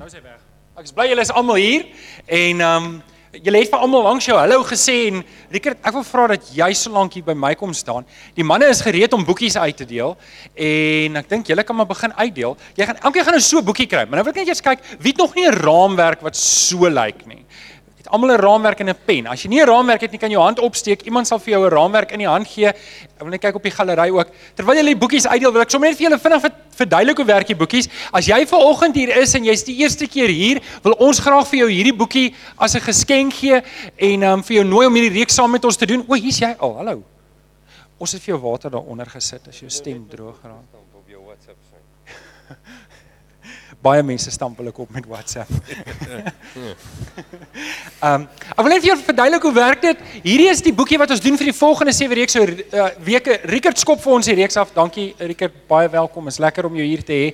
Nou 0.00 0.08
is 0.08 0.14
hy 0.16 0.22
weg. 0.24 0.36
Ek 0.80 0.86
is 0.88 0.94
bly 0.96 1.04
julle 1.10 1.24
is 1.26 1.30
almal 1.36 1.58
hier 1.60 1.82
en 2.24 2.62
ehm 2.64 2.84
um, 2.86 2.92
julle 3.44 3.60
het 3.60 3.68
vir 3.70 3.82
almal 3.84 4.06
langs 4.06 4.24
jou 4.26 4.34
hallo 4.34 4.62
gesê 4.66 4.94
en 5.10 5.18
Rickert, 5.52 5.76
ek 5.86 5.92
wil 5.94 6.06
vra 6.08 6.24
dat 6.32 6.46
jy 6.56 6.70
so 6.74 6.90
lank 6.94 7.18
hier 7.18 7.26
by 7.26 7.34
my 7.36 7.50
kom 7.54 7.74
staan. 7.76 8.08
Die 8.34 8.46
manne 8.48 8.70
is 8.72 8.80
gereed 8.82 9.12
om 9.12 9.26
boekies 9.28 9.58
uit 9.60 9.76
te 9.76 9.84
deel 9.86 10.16
en 10.56 11.20
ek 11.20 11.28
dink 11.28 11.52
julle 11.52 11.66
kan 11.68 11.76
maar 11.76 11.90
begin 11.90 12.16
uitdeel. 12.16 12.56
Jy 12.80 12.88
gaan 12.88 13.02
elkeen 13.10 13.28
gaan 13.28 13.36
nou 13.36 13.44
so 13.44 13.60
'n 13.60 13.68
boekie 13.68 13.86
kry, 13.92 14.06
maar 14.08 14.22
nou 14.22 14.24
wil 14.24 14.32
ek 14.32 14.40
net 14.40 14.48
eers 14.48 14.64
kyk 14.64 14.80
wie 15.04 15.12
het 15.12 15.20
nog 15.20 15.36
nie 15.36 15.46
'n 15.46 15.60
raamwerk 15.68 16.24
wat 16.24 16.36
so 16.36 16.88
lyk 16.88 17.26
nie 17.26 17.44
almal 18.08 18.32
'n 18.32 18.40
raamwerk 18.40 18.80
en 18.80 18.88
'n 18.88 18.96
pen. 19.04 19.26
As 19.26 19.42
jy 19.42 19.48
nie 19.48 19.60
'n 19.60 19.66
raamwerk 19.66 20.00
het 20.00 20.10
nie, 20.12 20.18
kan 20.18 20.30
jy 20.30 20.36
jou 20.36 20.44
hand 20.44 20.58
opsteek. 20.58 21.02
Iemand 21.02 21.26
sal 21.26 21.38
vir 21.38 21.52
jou 21.52 21.66
'n 21.66 21.70
raamwerk 21.70 22.12
in 22.12 22.18
die 22.18 22.28
hand 22.28 22.46
gee. 22.46 22.66
Ek 22.66 23.20
wil 23.20 23.30
net 23.30 23.40
kyk 23.40 23.54
op 23.54 23.62
die 23.62 23.70
galery 23.70 24.10
ook. 24.10 24.28
Terwyl 24.54 24.76
jy 24.76 24.84
die 24.84 24.96
boekies 24.96 25.26
uitdeel, 25.26 25.52
wil 25.52 25.62
ek 25.62 25.70
sommer 25.70 25.88
net 25.88 25.98
vir 25.98 26.08
julle 26.08 26.18
vinnig 26.18 26.52
verduidelik 26.74 27.16
hoe 27.16 27.26
werk 27.26 27.46
die 27.46 27.56
boekies. 27.56 27.88
As 28.12 28.26
jy 28.26 28.46
ver 28.46 28.58
oggend 28.58 28.94
hier 28.94 29.16
is 29.16 29.34
en 29.34 29.44
jy's 29.44 29.64
die 29.64 29.76
eerste 29.76 30.06
keer 30.06 30.28
hier, 30.28 30.60
wil 30.82 30.92
ons 30.92 31.18
graag 31.18 31.46
vir 31.48 31.58
jou 31.58 31.68
hierdie 31.68 31.96
boekie 31.96 32.34
as 32.58 32.74
'n 32.74 32.80
geskenk 32.80 33.32
gee 33.32 33.62
en 33.96 34.22
um, 34.22 34.42
vir 34.42 34.56
jou 34.56 34.64
nooi 34.64 34.86
om 34.86 34.94
hierdie 34.94 35.18
reeks 35.18 35.34
saam 35.34 35.50
met 35.50 35.64
ons 35.64 35.76
te 35.76 35.86
doen. 35.86 36.04
O, 36.08 36.14
hier's 36.14 36.38
jy 36.38 36.54
al. 36.58 36.70
Oh, 36.70 36.76
hallo. 36.76 37.02
Ons 37.98 38.12
het 38.12 38.22
vir 38.22 38.34
jou 38.34 38.40
water 38.40 38.70
daaronder 38.70 39.06
gesit 39.06 39.48
as 39.48 39.60
jou 39.60 39.68
stem 39.68 40.06
droog 40.08 40.40
geraak 40.40 40.79
baie 43.80 44.02
mense 44.04 44.28
stamp 44.32 44.58
hulle 44.60 44.72
kop 44.76 44.90
met 44.92 45.06
WhatsApp. 45.08 45.48
Ehm 48.00 48.22
um, 48.22 48.22
ek 48.52 48.60
wil 48.64 48.72
net 48.72 48.82
vir 48.82 48.90
jou 48.90 48.96
verduidelik 49.00 49.44
hoe 49.44 49.52
werk 49.56 49.82
dit. 49.84 50.02
Hierdie 50.24 50.48
is 50.52 50.60
die 50.64 50.72
boekie 50.76 50.98
wat 51.00 51.12
ons 51.14 51.22
doen 51.24 51.36
vir 51.40 51.50
die 51.50 51.56
volgende 51.56 51.92
7 51.96 52.16
reeks 52.16 52.36
so 52.36 52.44
uh, 52.44 52.86
weke. 53.04 53.38
Rickert 53.48 53.80
skop 53.80 54.00
vir 54.04 54.14
ons 54.18 54.28
die 54.28 54.36
reeks 54.38 54.56
af. 54.60 54.72
Dankie 54.76 55.10
Rickert, 55.18 55.56
baie 55.68 55.88
welkom. 55.92 56.28
Is 56.32 56.40
lekker 56.40 56.68
om 56.68 56.76
jou 56.76 56.86
hier 56.86 57.04
te 57.04 57.16
hê. 57.16 57.26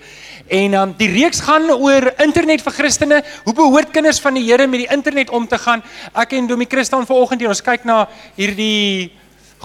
En 0.47 0.75
ehm 0.79 0.81
um, 0.83 0.95
die 0.99 1.11
reeks 1.13 1.43
gaan 1.47 1.69
oor 1.75 2.09
internet 2.23 2.63
vir 2.67 2.79
Christene. 2.79 3.21
Hoe 3.45 3.55
behoort 3.55 3.95
kinders 3.95 4.23
van 4.23 4.39
die 4.39 4.47
Here 4.47 4.67
met 4.71 4.85
die 4.85 4.91
internet 4.95 5.31
om 5.35 5.47
te 5.51 5.59
gaan? 5.59 5.83
Ek 6.15 6.35
en 6.39 6.51
Domie 6.51 6.71
Christian 6.71 7.07
vanoggend 7.07 7.43
hier 7.43 7.51
ons 7.51 7.63
kyk 7.63 7.87
na 7.87 8.05
hierdie 8.39 9.13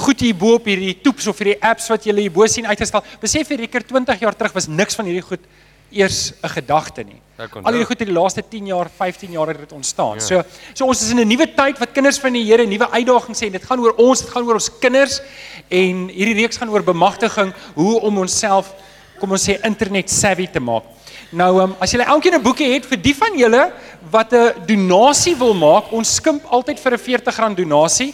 goed 0.01 0.21
hier 0.23 0.37
bo 0.37 0.55
op 0.57 0.69
hierdie 0.69 0.95
toeps 1.03 1.27
of 1.29 1.41
hierdie 1.41 1.59
apps 1.61 1.89
wat 1.91 2.05
jy 2.05 2.15
hier 2.23 2.33
bo 2.33 2.45
sien 2.49 2.65
uitgestal. 2.69 3.05
Besef 3.21 3.49
jy 3.49 3.61
Rickert 3.65 3.89
20 3.89 4.25
jaar 4.25 4.37
terug 4.37 4.57
was 4.57 4.69
niks 4.69 4.97
van 4.97 5.09
hierdie 5.09 5.25
goed 5.25 5.45
eers 5.91 6.33
'n 6.43 6.49
gedagte 6.49 7.03
nie. 7.03 7.21
Al 7.37 7.73
hierdie 7.73 7.85
goed 7.85 8.01
in 8.01 8.07
die 8.07 8.13
laaste 8.13 8.43
10 8.47 8.65
jaar, 8.65 8.89
15 8.89 9.31
jaar 9.31 9.47
het 9.47 9.57
dit 9.59 9.71
ontstaan. 9.71 10.15
Ja. 10.15 10.19
So 10.19 10.43
so 10.73 10.85
ons 10.85 11.01
is 11.01 11.09
in 11.09 11.19
'n 11.19 11.27
nuwe 11.27 11.47
tyd 11.55 11.79
wat 11.79 11.91
kinders 11.91 12.19
van 12.19 12.33
die 12.33 12.43
Here 12.43 12.65
nuwe 12.65 12.89
uitdagings 12.89 13.39
sê. 13.39 13.51
Dit 13.51 13.63
gaan 13.63 13.79
oor 13.79 13.93
ons, 13.97 14.21
dit 14.21 14.29
gaan 14.29 14.43
oor 14.43 14.53
ons 14.53 14.69
kinders 14.79 15.21
en 15.69 16.07
hierdie 16.07 16.35
reeks 16.41 16.57
gaan 16.57 16.69
oor 16.69 16.83
bemagtiging, 16.83 17.53
hoe 17.73 18.01
om 18.01 18.17
onsself 18.17 18.73
kom 19.19 19.31
ons 19.31 19.49
sê 19.49 19.59
internet 19.63 20.09
savvy 20.09 20.47
te 20.47 20.59
maak. 20.59 20.83
Nou 21.31 21.61
um, 21.61 21.75
as 21.79 21.91
julle 21.91 22.03
elkeen 22.03 22.35
'n 22.35 22.43
boekie 22.43 22.73
het 22.73 22.85
vir 22.85 23.01
die 23.01 23.15
van 23.15 23.37
julle 23.37 23.71
wat 24.11 24.33
'n 24.33 24.65
donasie 24.67 25.35
wil 25.35 25.53
maak, 25.53 25.91
ons 25.91 26.15
skimp 26.15 26.43
altyd 26.45 26.79
vir 26.79 26.91
'n 26.91 26.97
R40 26.97 27.55
donasie. 27.55 28.13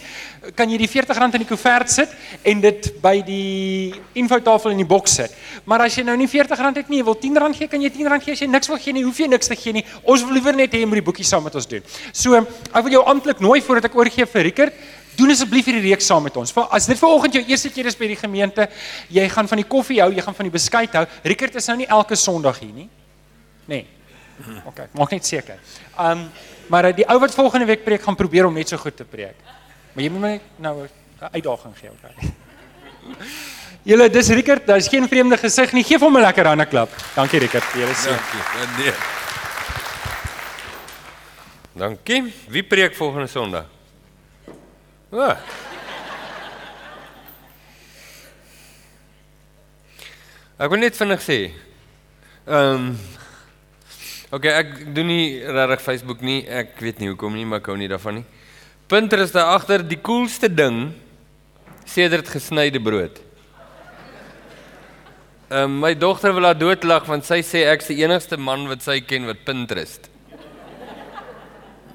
Kan 0.56 0.70
jy 0.70 0.78
die 0.80 0.88
R40 0.88 1.18
in 1.26 1.42
die 1.42 1.48
koevert 1.48 1.90
sit 1.92 2.12
en 2.46 2.60
dit 2.62 2.88
by 3.02 3.18
die 3.26 3.92
infotafel 4.18 4.72
in 4.72 4.82
die 4.82 4.88
boks 4.88 5.18
sit. 5.20 5.34
Maar 5.68 5.86
as 5.88 5.98
jy 5.98 6.04
nou 6.06 6.16
nie 6.16 6.28
R40 6.28 6.62
het 6.78 6.92
nie, 6.92 7.00
jy 7.02 7.06
wil 7.08 7.18
R10 7.18 7.56
gee, 7.58 7.68
kan 7.68 7.82
jy 7.82 7.90
R10 7.90 8.24
gee 8.24 8.36
as 8.36 8.44
jy 8.44 8.48
niks 8.48 8.70
wil 8.70 8.80
gee 8.80 8.96
nie, 8.96 9.04
hoef 9.04 9.18
jy 9.20 9.28
niks 9.28 9.50
te 9.50 9.58
gee 9.58 9.76
nie. 9.76 9.84
Ons 10.04 10.24
wil 10.24 10.38
liewer 10.38 10.56
net 10.56 10.72
hê 10.72 10.80
jy 10.84 10.88
moet 10.88 11.02
die 11.02 11.06
boekie 11.10 11.26
saam 11.26 11.44
met 11.44 11.58
ons 11.58 11.68
doen. 11.68 11.84
So, 12.12 12.38
ek 12.38 12.80
wil 12.86 12.96
jou 12.98 13.04
amptelik 13.12 13.42
nooi 13.44 13.60
voordat 13.64 13.90
ek 13.90 13.98
oorgee 13.98 14.26
vir 14.26 14.48
Rickert. 14.48 14.80
Doen 15.18 15.34
asseblief 15.34 15.66
hierdie 15.66 15.82
reeks 15.88 16.06
saam 16.06 16.22
met 16.22 16.36
ons. 16.38 16.54
As 16.70 16.86
dit 16.86 16.98
vanoggend 16.98 17.34
jou 17.34 17.42
eerste 17.50 17.72
keer 17.74 17.90
is 17.90 17.98
by 17.98 18.06
die 18.12 18.18
gemeente, 18.20 18.68
jy 19.10 19.24
gaan 19.32 19.50
van 19.50 19.58
die 19.58 19.66
koffie 19.66 19.98
hou, 19.98 20.12
jy 20.14 20.22
gaan 20.22 20.36
van 20.36 20.46
die 20.46 20.54
beskuit 20.54 20.94
hou. 20.94 21.04
Rickert 21.26 21.58
is 21.58 21.66
nou 21.66 21.80
nie 21.80 21.88
elke 21.90 22.16
Sondag 22.16 22.60
hier 22.62 22.74
nie. 22.74 22.86
Nee. 23.66 23.84
OK, 24.70 24.84
maak 24.94 25.10
net 25.16 25.26
seker. 25.26 25.58
Um 25.98 26.28
maar 26.68 26.90
die 26.92 27.06
ou 27.08 27.16
wat 27.22 27.32
volgende 27.32 27.64
week 27.64 27.80
preek 27.80 28.02
gaan 28.04 28.16
probeer 28.16 28.44
om 28.44 28.52
net 28.54 28.68
so 28.68 28.76
goed 28.76 28.96
te 28.96 29.04
preek. 29.08 29.36
Maar 29.98 30.06
jy 30.06 30.12
moet 30.14 30.22
my 30.22 30.40
nou 30.62 30.86
'n 30.86 31.28
uitdaging 31.32 31.74
gee, 31.76 31.90
OK. 31.90 32.04
Julle, 33.90 34.10
dis 34.10 34.28
Rickert, 34.28 34.66
daar's 34.66 34.88
geen 34.88 35.08
vreemde 35.08 35.36
gesig 35.36 35.72
nie. 35.72 35.82
Geef 35.82 36.00
hom 36.00 36.16
'n 36.16 36.20
lekker 36.20 36.46
hande 36.46 36.66
klap. 36.66 36.90
Dankie 37.14 37.38
Rickert, 37.38 37.64
jy 37.74 37.82
is 37.82 38.02
seën. 38.02 38.14
Dankie. 38.14 38.84
Nee. 38.84 38.92
Dankie. 41.72 42.34
Wie 42.48 42.62
preek 42.62 42.94
volgende 42.94 43.26
Sondag? 43.26 43.66
O. 45.10 45.18
Oh. 45.18 45.36
Ek 50.58 50.70
wil 50.70 50.78
net 50.78 50.96
vinnig 50.96 51.20
sê. 51.20 51.50
Ehm 52.46 52.74
um, 52.74 52.98
OK, 54.30 54.44
ek 54.44 54.94
doen 54.94 55.06
nie 55.06 55.42
regtig 55.42 55.82
Facebook 55.82 56.20
nie. 56.20 56.46
Ek 56.46 56.78
weet 56.78 56.98
nie 56.98 57.08
hoekom 57.08 57.34
nie, 57.34 57.44
maar 57.44 57.58
ek 57.58 57.66
hou 57.66 57.76
nie 57.76 57.88
daarvan 57.90 58.22
nie. 58.22 58.26
Pinterest 58.88 59.34
daar 59.36 59.52
agter 59.52 59.82
die 59.84 59.98
coolste 60.00 60.48
ding 60.48 60.94
sedert 61.84 62.28
gesnyde 62.32 62.80
brood. 62.80 63.18
Ehm 65.48 65.64
um, 65.64 65.74
my 65.82 65.90
dogter 65.96 66.32
wil 66.32 66.46
haar 66.48 66.56
doodlag 66.56 67.04
want 67.08 67.26
sy 67.28 67.42
sê 67.44 67.66
ek's 67.68 67.90
die 67.92 67.98
enigste 68.00 68.38
man 68.40 68.64
wat 68.68 68.80
sy 68.84 69.00
ken 69.04 69.28
wat 69.28 69.44
Pinterest. 69.44 70.08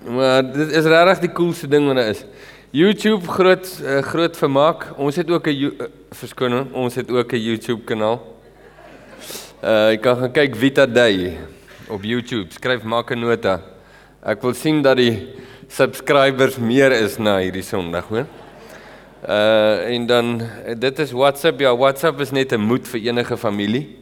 Maar 0.05 0.43
dit 0.45 0.69
is 0.69 0.85
regtig 0.85 1.23
die 1.25 1.31
coolste 1.33 1.69
ding 1.71 1.87
wat 1.89 1.97
daar 1.97 2.11
is. 2.13 2.25
YouTube 2.73 3.25
groot 3.29 3.71
uh, 3.81 4.01
groot 4.05 4.37
vermaak. 4.37 4.85
Ons 4.97 5.17
het 5.17 5.29
ook 5.29 5.47
'n 5.47 5.53
uh, 5.53 5.87
verskoning, 6.11 6.73
ons 6.73 6.95
het 6.95 7.09
ook 7.09 7.33
'n 7.33 7.41
YouTube 7.41 7.81
kanaal. 7.85 8.21
Uh 9.63 9.89
jy 9.89 9.97
kan 9.97 10.17
gaan 10.17 10.31
kyk 10.31 10.55
Vita 10.55 10.85
Day 10.85 11.37
op 11.89 12.03
YouTube. 12.03 12.53
Skryf 12.53 12.83
maak 12.83 13.11
'n 13.11 13.19
nota. 13.19 13.61
Ek 14.21 14.41
wil 14.41 14.53
sien 14.53 14.81
dat 14.81 14.97
die 14.97 15.41
subscribers 15.73 16.59
meer 16.61 16.93
is 16.93 17.17
na 17.17 17.39
hierdie 17.41 17.65
Sondag, 17.65 18.05
hoor. 18.11 18.27
Uh 19.23 19.93
en 19.93 20.05
dan 20.05 20.31
dit 20.77 20.99
is 20.99 21.13
WhatsApp. 21.15 21.61
Ja, 21.63 21.71
WhatsApp 21.75 22.19
is 22.21 22.31
net 22.31 22.51
'n 22.53 22.61
moed 22.61 22.87
vir 22.87 22.99
enige 23.09 23.37
familie. 23.37 23.97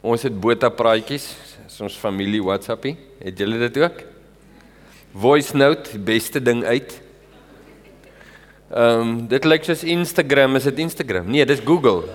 Ons 0.00 0.22
het 0.22 0.40
bota 0.40 0.68
praatjies. 0.68 1.34
Dis 1.66 1.80
ons 1.80 1.96
familie 1.96 2.42
WhatsAppie. 2.42 2.96
Het 3.20 3.38
julle 3.38 3.58
dit 3.58 3.76
ook? 3.82 4.04
Voice 5.12 5.56
note, 5.56 5.98
beste 5.98 6.40
ding 6.42 6.64
uit. 6.64 7.00
Ehm 8.70 9.00
um, 9.00 9.26
dit 9.28 9.44
lyk 9.44 9.64
soos 9.64 9.84
Instagram, 9.84 10.56
is 10.56 10.64
dit 10.64 10.78
Instagram? 10.78 11.28
Nee, 11.30 11.44
dis 11.44 11.60
Google. 11.64 12.08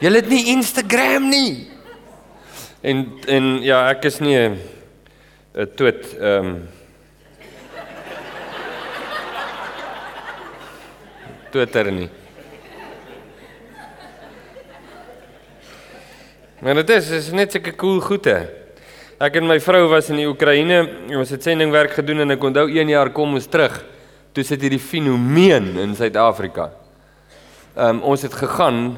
Julle 0.00 0.16
het 0.16 0.28
nie 0.28 0.46
Instagram 0.46 1.28
nie. 1.28 1.68
En 2.80 3.06
en 3.26 3.62
ja, 3.62 3.88
ek 3.88 4.04
is 4.04 4.18
nie 4.20 4.36
'n 4.36 4.58
tot 5.76 6.18
ehm 6.18 6.44
um, 6.44 6.68
Twitter 11.50 11.90
nie. 11.92 12.08
Maar 16.60 16.82
dit 16.82 16.90
is 16.96 17.10
is 17.10 17.30
net 17.32 17.52
sulke 17.52 17.72
cool 17.76 18.00
goede. 18.04 18.36
Ek 19.20 19.36
en 19.36 19.46
my 19.48 19.58
vrou 19.60 19.86
was 19.92 20.08
in 20.12 20.20
die 20.20 20.28
Oekraïne, 20.28 20.80
ons 21.16 21.30
het 21.30 21.44
sendingwerk 21.44 21.98
gedoen 21.98 22.24
en 22.24 22.36
ek 22.36 22.44
onthou 22.44 22.66
1 22.68 22.88
jaar 22.88 23.12
kom 23.12 23.34
ons 23.36 23.48
terug. 23.52 23.78
Toe 24.32 24.44
sit 24.46 24.62
hierdie 24.62 24.80
fenomeen 24.80 25.74
in 25.80 25.96
Suid-Afrika. 25.96 26.70
Ehm 27.76 28.00
um, 28.00 28.02
ons 28.12 28.22
het 28.22 28.34
gegaan 28.34 28.96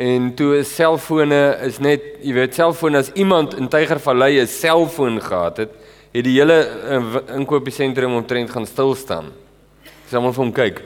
En 0.00 0.34
toe 0.34 0.54
is 0.60 0.70
selfone 0.70 1.38
is 1.66 1.80
net, 1.82 2.04
jy 2.22 2.32
weet, 2.36 2.54
selfone 2.54 3.00
as 3.02 3.10
iemand 3.18 3.56
in 3.58 3.66
Tygervallei 3.68 4.38
'n 4.40 4.46
selfoon 4.46 5.20
gehad 5.20 5.56
het, 5.56 5.72
het 6.14 6.24
die 6.24 6.38
hele 6.38 6.56
uh, 6.62 7.36
inkopiesentrum 7.36 8.14
omtrent 8.14 8.50
gaan 8.50 8.66
stil 8.66 8.94
staan. 8.94 9.32
Dis 10.04 10.14
almal 10.14 10.32
vir 10.32 10.44
hom 10.44 10.52
kyk. 10.52 10.82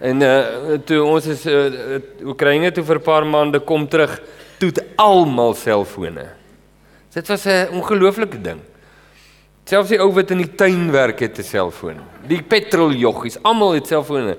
En 0.00 0.22
uh 0.22 0.78
toe 0.86 1.02
ons 1.02 1.26
is 1.26 1.46
uh, 1.46 1.98
Oekraïne 2.22 2.70
toe 2.72 2.84
vir 2.84 2.98
'n 2.98 3.02
paar 3.02 3.26
maande 3.26 3.60
kom 3.60 3.88
terug, 3.88 4.20
toe 4.58 4.68
het 4.68 4.82
almal 4.96 5.54
selfone. 5.54 6.28
Dit 7.12 7.28
was 7.28 7.46
'n 7.46 7.68
ongelooflike 7.72 8.40
ding. 8.40 8.60
Selfs 9.64 9.90
die 9.90 10.00
ou 10.00 10.12
wat 10.12 10.30
in 10.30 10.38
die 10.38 10.54
tuin 10.54 10.90
werk 10.90 11.20
het 11.20 11.38
'n 11.38 11.42
selfoon. 11.42 11.98
Die 12.26 12.42
petroljoggies, 12.42 13.42
almal 13.42 13.72
het 13.72 13.86
selfone. 13.86 14.36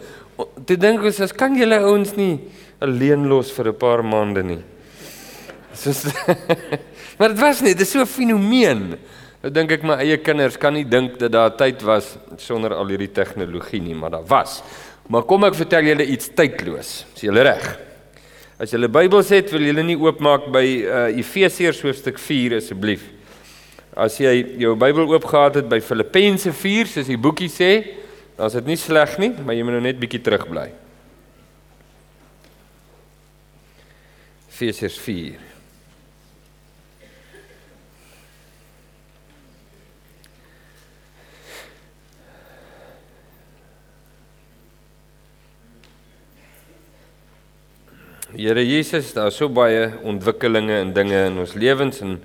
Toe 0.65 0.77
dink 0.77 1.03
ons, 1.03 1.19
as 1.19 1.33
kan 1.33 1.56
julle 1.56 1.79
ouens 1.79 2.15
nie 2.15 2.39
alleen 2.79 3.27
los 3.27 3.51
vir 3.51 3.67
'n 3.67 3.77
paar 3.77 4.03
maande 4.03 4.44
nie. 4.44 4.63
Soos 5.73 6.06
Maar 7.19 7.29
dit 7.29 7.39
was 7.39 7.61
nie, 7.61 7.73
dit 7.73 7.81
is 7.81 7.91
so 7.91 8.00
'n 8.00 8.06
fenomeen. 8.06 8.95
Nou 9.41 9.51
dink 9.51 9.71
ek 9.71 9.83
my 9.83 9.95
eie 10.03 10.17
kinders 10.17 10.57
kan 10.57 10.73
nie 10.73 10.85
dink 10.85 11.19
dat 11.19 11.31
daar 11.31 11.56
tyd 11.56 11.81
was 11.81 12.17
sonder 12.38 12.73
al 12.73 12.88
hierdie 12.88 13.11
tegnologie 13.11 13.81
nie, 13.81 13.95
maar 13.95 14.09
daar 14.09 14.25
was. 14.27 14.63
Maar 15.09 15.25
kom 15.25 15.45
ek 15.47 15.57
vertel 15.57 15.89
julle 15.89 16.06
iets 16.13 16.29
tydloos. 16.38 16.91
Is 17.15 17.23
julle 17.25 17.41
reg? 17.47 17.63
As 18.61 18.73
julle 18.75 18.89
Bybels 18.91 19.31
het, 19.33 19.50
wil 19.56 19.65
julle 19.65 19.85
nie 19.88 19.97
oopmaak 19.97 20.50
by 20.53 20.65
uh, 20.67 21.06
Efesiërs 21.17 21.79
hoofstuk 21.81 22.19
4 22.21 22.59
asseblief. 22.59 23.07
As 23.97 24.19
jy 24.21 24.35
jou 24.61 24.75
Bybel 24.77 25.09
oopgehad 25.09 25.57
het 25.61 25.71
by 25.71 25.79
Filippense 25.81 26.53
4, 26.53 26.91
soos 26.94 27.09
die 27.09 27.17
boekie 27.17 27.50
sê, 27.50 27.71
dan 28.38 28.51
is 28.51 28.59
dit 28.59 28.69
nie 28.69 28.77
sleg 28.79 29.17
nie, 29.19 29.33
maar 29.41 29.57
jy 29.57 29.65
moet 29.65 29.79
nou 29.79 29.83
net 29.88 30.00
bietjie 30.00 30.21
terugbly. 30.23 30.69
Efesiërs 34.51 35.00
4. 35.01 35.48
Here 48.29 48.61
Jesus, 48.61 49.13
daar 49.13 49.31
is 49.31 49.39
so 49.39 49.49
baie 49.49 49.87
ontwikkelinge 50.05 50.75
en 50.83 50.91
dinge 50.93 51.17
in 51.31 51.39
ons 51.41 51.55
lewens 51.57 51.97
en 52.05 52.19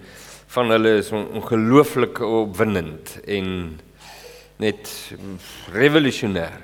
van 0.52 0.74
hulle 0.74 0.98
is 0.98 1.08
ongelooflik 1.16 2.20
opwindend 2.20 3.14
en 3.24 3.48
net 4.60 4.90
revolusionêr. 5.72 6.60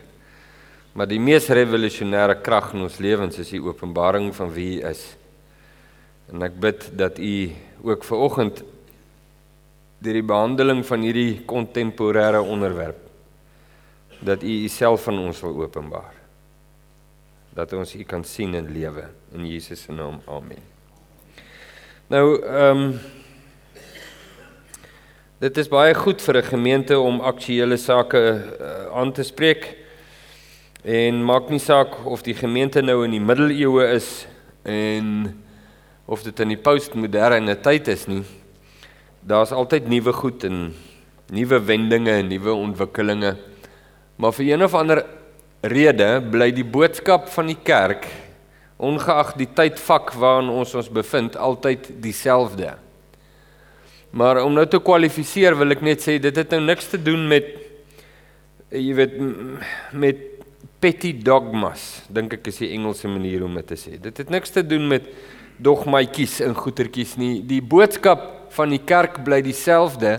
Maar 0.92 1.08
die 1.08 1.22
mees 1.24 1.48
revolusionêre 1.48 2.36
krag 2.44 2.74
in 2.76 2.84
ons 2.84 3.00
lewens 3.00 3.40
is 3.40 3.54
die 3.56 3.62
openbaring 3.64 4.28
van 4.36 4.52
wie 4.52 4.68
U 4.76 4.84
is. 4.92 5.06
En 6.28 6.44
ek 6.44 6.60
bid 6.60 6.90
dat 7.00 7.16
U 7.16 7.34
ook 7.88 8.04
ver 8.12 8.28
oggend 8.28 8.64
deur 10.04 10.20
die 10.20 10.28
behandeling 10.36 10.84
van 10.84 11.08
hierdie 11.08 11.40
kontemporêre 11.48 12.44
onderwerp 12.44 13.00
dat 14.20 14.44
U 14.44 14.64
Uself 14.68 15.08
aan 15.08 15.24
ons 15.30 15.40
wil 15.48 15.62
openbaar. 15.64 16.19
Dat 17.54 17.72
ons 17.72 17.94
U 17.94 18.04
kan 18.06 18.24
sien 18.24 18.54
en 18.54 18.68
lewe 18.72 19.08
in 19.34 19.46
Jesus 19.46 19.82
se 19.82 19.92
naam. 19.92 20.20
Amen. 20.26 20.62
Nou, 22.06 22.42
ehm 22.42 22.84
um, 22.84 23.00
dit 25.40 25.56
is 25.56 25.68
baie 25.68 25.94
goed 25.94 26.22
vir 26.22 26.36
'n 26.36 26.50
gemeente 26.52 26.98
om 26.98 27.20
aktuelle 27.20 27.76
sake 27.76 28.18
uh, 28.60 28.86
aan 28.94 29.12
te 29.12 29.22
spreek. 29.22 29.76
En 30.84 31.24
maak 31.24 31.48
nie 31.48 31.58
saak 31.58 32.06
of 32.06 32.22
die 32.22 32.34
gemeente 32.34 32.82
nou 32.82 33.04
in 33.04 33.10
die 33.10 33.20
middeleeue 33.20 33.92
is 33.94 34.26
en 34.62 35.34
of 36.06 36.22
dit 36.22 36.40
in 36.40 36.48
die 36.48 36.58
postmoderne 36.58 37.60
tyd 37.60 37.88
is 37.88 38.06
nie. 38.06 38.22
Daar's 39.20 39.52
altyd 39.52 39.88
nuwe 39.88 40.12
goed 40.12 40.44
en 40.44 40.74
nuwe 41.30 41.60
wendinge 41.60 42.10
en 42.10 42.28
nuwe 42.28 42.52
ontwikkelinge. 42.52 43.36
Maar 44.16 44.32
vir 44.32 44.52
een 44.52 44.62
of 44.62 44.74
ander 44.74 45.04
rede 45.62 46.20
bly 46.32 46.50
die 46.56 46.64
boodskap 46.64 47.28
van 47.34 47.50
die 47.52 47.58
kerk 47.64 48.06
ongeag 48.80 49.34
die 49.36 49.48
tydvak 49.52 50.14
waarin 50.16 50.48
ons 50.48 50.72
ons 50.74 50.88
bevind 50.88 51.36
altyd 51.36 51.90
dieselfde. 52.00 52.72
Maar 54.10 54.40
om 54.42 54.56
nou 54.56 54.64
te 54.66 54.80
kwalifiseer 54.82 55.54
wil 55.58 55.76
ek 55.76 55.84
net 55.84 56.00
sê 56.02 56.16
dit 56.22 56.36
het 56.36 56.56
nou 56.56 56.62
niks 56.64 56.88
te 56.90 56.98
doen 56.98 57.26
met 57.28 57.52
jy 58.70 58.94
weet 58.96 59.18
met 59.92 60.26
petty 60.80 61.12
dogmas, 61.12 62.06
dink 62.08 62.38
ek 62.38 62.48
is 62.48 62.62
die 62.62 62.72
Engelse 62.72 63.10
manier 63.10 63.44
om 63.44 63.58
dit 63.60 63.66
te 63.68 63.76
sê. 63.76 63.98
Dit 64.00 64.16
het 64.22 64.30
niks 64.32 64.54
te 64.54 64.64
doen 64.64 64.86
met 64.88 65.10
dogmaatjies 65.60 66.38
en 66.46 66.56
goetertjies 66.56 67.18
nie. 67.20 67.42
Die 67.44 67.60
boodskap 67.60 68.52
van 68.56 68.72
die 68.72 68.80
kerk 68.80 69.20
bly 69.26 69.42
dieselfde 69.44 70.18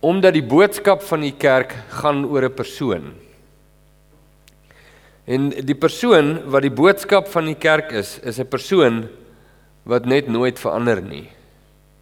omdat 0.00 0.32
die 0.32 0.46
boodskap 0.48 1.02
van 1.04 1.26
die 1.26 1.34
kerk 1.36 1.74
gaan 2.00 2.24
oor 2.24 2.48
'n 2.48 2.56
persoon. 2.56 3.12
En 5.26 5.50
die 5.50 5.76
persoon 5.76 6.50
wat 6.50 6.62
die 6.62 6.72
boodskap 6.72 7.28
van 7.28 7.50
die 7.50 7.58
kerk 7.58 7.92
is, 7.92 8.18
is 8.22 8.38
'n 8.38 8.48
persoon 8.48 9.08
wat 9.84 10.06
net 10.06 10.28
nooit 10.28 10.58
verander 10.58 11.02
nie. 11.02 11.28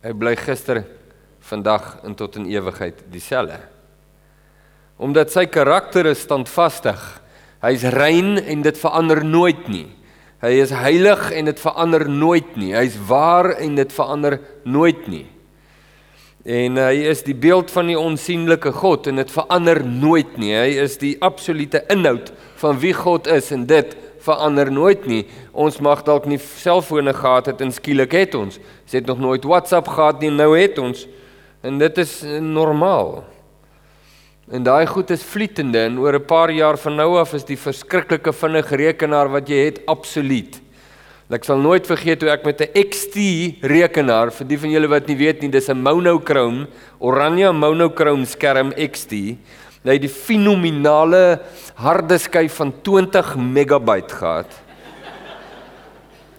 Hy 0.03 0.13
bly 0.13 0.37
gister, 0.37 0.85
vandag 1.41 1.99
en 2.05 2.15
tot 2.15 2.37
in 2.37 2.47
ewigheid 2.47 3.05
dieselfde. 3.11 3.61
Omdat 4.99 5.31
sy 5.31 5.47
karakter 5.47 6.07
is 6.07 6.21
standvastig. 6.21 6.99
Hy's 7.63 7.83
rein 7.95 8.39
en 8.39 8.63
dit 8.63 8.79
verander 8.79 9.25
nooit 9.25 9.69
nie. 9.69 9.87
Hy 10.43 10.53
is 10.63 10.71
heilig 10.71 11.31
en 11.35 11.45
dit 11.45 11.61
verander 11.61 12.09
nooit 12.09 12.57
nie. 12.57 12.73
Hy's 12.75 12.99
waar 13.09 13.57
en 13.59 13.75
dit 13.75 13.93
verander 13.93 14.39
nooit 14.65 15.09
nie. 15.11 15.27
En 16.47 16.79
hy 16.79 17.03
is 17.11 17.25
die 17.27 17.35
beeld 17.35 17.71
van 17.75 17.89
die 17.91 17.99
onsigbare 17.99 18.73
God 18.73 19.09
en 19.11 19.19
dit 19.19 19.31
verander 19.31 19.81
nooit 19.85 20.37
nie. 20.39 20.53
Hy 20.55 20.77
is 20.85 20.99
die 21.01 21.17
absolute 21.21 21.83
inhoud 21.91 22.31
van 22.61 22.79
wie 22.79 22.95
God 22.95 23.27
is 23.27 23.51
en 23.53 23.67
dit 23.67 23.97
verander 24.23 24.71
nooit 24.73 25.07
nie. 25.07 25.25
Ons 25.53 25.81
mag 25.83 26.05
dalk 26.07 26.29
nie 26.31 26.39
selfone 26.39 27.15
gehad 27.17 27.51
het 27.51 27.65
en 27.65 27.73
skielik 27.75 28.15
het 28.15 28.37
ons. 28.39 28.59
Ons 28.59 28.95
het 28.95 29.07
nog 29.07 29.19
nooit 29.19 29.45
WhatsApp 29.45 29.91
gehad 29.91 30.23
nie, 30.23 30.31
nou 30.31 30.53
het 30.59 30.79
ons. 30.79 31.07
En 31.63 31.79
dit 31.79 31.99
is 31.99 32.23
normaal. 32.41 33.25
En 34.49 34.63
daai 34.65 34.87
goed 34.89 35.11
is 35.13 35.27
vlietende 35.27 35.83
en 35.91 35.99
oor 35.99 36.15
'n 36.15 36.25
paar 36.25 36.51
jaar 36.51 36.79
van 36.79 36.97
nou 36.97 37.19
af 37.19 37.35
is 37.35 37.45
die 37.45 37.59
verskriklike 37.59 38.33
vinnige 38.33 38.77
rekenaar 38.77 39.29
wat 39.29 39.49
jy 39.49 39.65
het 39.65 39.83
absoluut. 39.87 40.61
Ek 41.29 41.45
sal 41.45 41.59
nooit 41.61 41.85
vergeet 41.85 42.23
hoe 42.25 42.31
ek 42.33 42.45
met 42.47 42.63
'n 42.65 42.73
XT 42.89 43.17
rekenaar, 43.61 44.33
vir 44.33 44.47
die 44.49 44.57
van 44.57 44.71
julle 44.71 44.89
wat 44.89 45.09
nie 45.09 45.17
weet 45.17 45.43
nie, 45.43 45.51
dis 45.51 45.69
'n 45.69 45.77
monochrome, 45.77 46.69
oranje 46.99 47.53
monochrome 47.53 48.25
skerm 48.25 48.73
XT. 48.73 49.37
Hy 49.85 49.93
het 49.93 50.01
die 50.01 50.09
fenominale 50.09 51.41
harde 51.77 52.19
skyf 52.19 52.55
van 52.55 52.73
20 52.83 53.37
megabyte 53.37 54.11
gehad. 54.11 54.51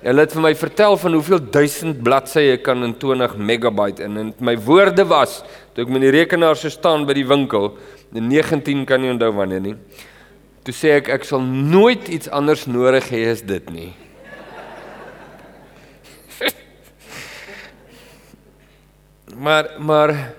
Hulle 0.02 0.22
het 0.22 0.34
vir 0.34 0.42
my 0.42 0.56
vertel 0.56 0.98
van 0.98 1.14
hoeveel 1.14 1.40
duisend 1.52 2.02
bladsye 2.04 2.58
kan 2.58 2.84
in 2.84 2.98
20 2.98 3.38
megabyte 3.38 4.00
in 4.00 4.18
en 4.18 4.34
my 4.40 4.56
woorde 4.58 5.06
was 5.06 5.44
toe 5.76 5.84
ek 5.84 5.90
met 5.90 6.02
die 6.02 6.12
rekenaar 6.12 6.56
so 6.56 6.70
staan 6.70 7.06
by 7.06 7.14
die 7.14 7.28
winkel 7.28 7.78
in 8.16 8.28
19 8.28 8.86
kan 8.86 9.02
nie 9.02 9.12
onthou 9.12 9.34
wanneer 9.34 9.62
nie. 9.62 9.76
Toe 10.64 10.74
sê 10.74 10.98
ek 10.98 11.10
ek 11.10 11.24
sal 11.24 11.42
nooit 11.42 12.08
iets 12.08 12.30
anders 12.30 12.66
nodig 12.66 13.10
hê 13.12 13.30
as 13.30 13.42
dit 13.42 13.70
nie. 13.70 13.94
Maar 19.38 19.76
maar 19.80 20.34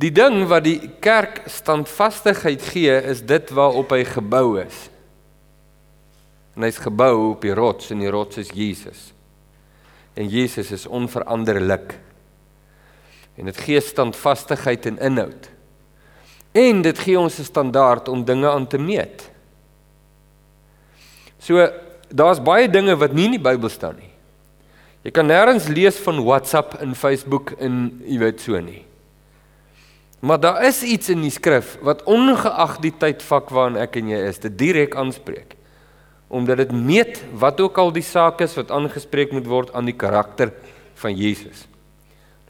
die 0.00 0.12
ding 0.12 0.46
wat 0.48 0.64
die 0.64 0.90
kerk 1.00 1.42
standvastigheid 1.46 2.62
gee 2.72 2.94
is 3.12 3.20
dit 3.22 3.50
waarop 3.50 3.90
hy 3.92 4.04
gebou 4.08 4.60
is. 4.62 4.88
En 6.56 6.64
hy's 6.64 6.80
gebou 6.80 7.30
op 7.30 7.44
die 7.44 7.54
rots 7.54 7.90
en 7.92 8.00
die 8.00 8.10
rots 8.10 8.40
is 8.40 8.52
Jesus. 8.56 9.10
En 10.16 10.28
Jesus 10.28 10.72
is 10.72 10.86
onveranderlik. 10.86 11.98
En 13.36 13.48
dit 13.48 13.60
gee 13.64 13.80
standvastigheid 13.80 14.86
en 14.86 14.98
inhoud. 14.98 15.50
En 16.52 16.82
dit 16.82 16.98
gee 16.98 17.18
ons 17.18 17.38
'n 17.38 17.44
standaard 17.44 18.08
om 18.08 18.24
dinge 18.24 18.48
aan 18.50 18.66
te 18.66 18.78
meet. 18.78 19.30
So 21.38 21.70
daar's 22.08 22.42
baie 22.42 22.68
dinge 22.70 22.96
wat 22.96 23.12
nie 23.12 23.24
in 23.24 23.38
die 23.38 23.40
Bybel 23.40 23.68
staan 23.68 23.96
nie. 23.96 24.09
Jy 25.00 25.12
kan 25.16 25.28
nêrens 25.30 25.68
lees 25.72 25.96
van 26.04 26.20
WhatsApp 26.26 26.76
en 26.82 26.92
Facebook 26.98 27.54
en 27.58 27.86
jy 28.04 28.18
weet 28.20 28.42
so 28.44 28.58
nie. 28.60 28.82
Maar 30.20 30.40
daar 30.40 30.58
is 30.68 30.82
iets 30.84 31.08
in 31.08 31.22
die 31.24 31.32
skrif 31.32 31.78
wat 31.84 32.04
ongeag 32.04 32.76
die 32.84 32.92
tydvak 32.92 33.48
waarin 33.56 33.80
ek 33.80 33.96
en 33.96 34.10
jy 34.12 34.18
is, 34.28 34.42
dit 34.42 34.58
direk 34.60 34.96
aanspreek. 35.00 35.56
Omdat 36.28 36.60
dit 36.66 36.74
meet 36.76 37.22
wat 37.40 37.60
ook 37.64 37.80
al 37.80 37.94
die 37.96 38.04
saak 38.04 38.44
is 38.44 38.54
wat 38.58 38.70
aangespreek 38.70 39.32
moet 39.32 39.48
word 39.48 39.72
aan 39.74 39.88
die 39.88 39.96
karakter 39.96 40.52
van 41.00 41.16
Jesus. 41.16 41.64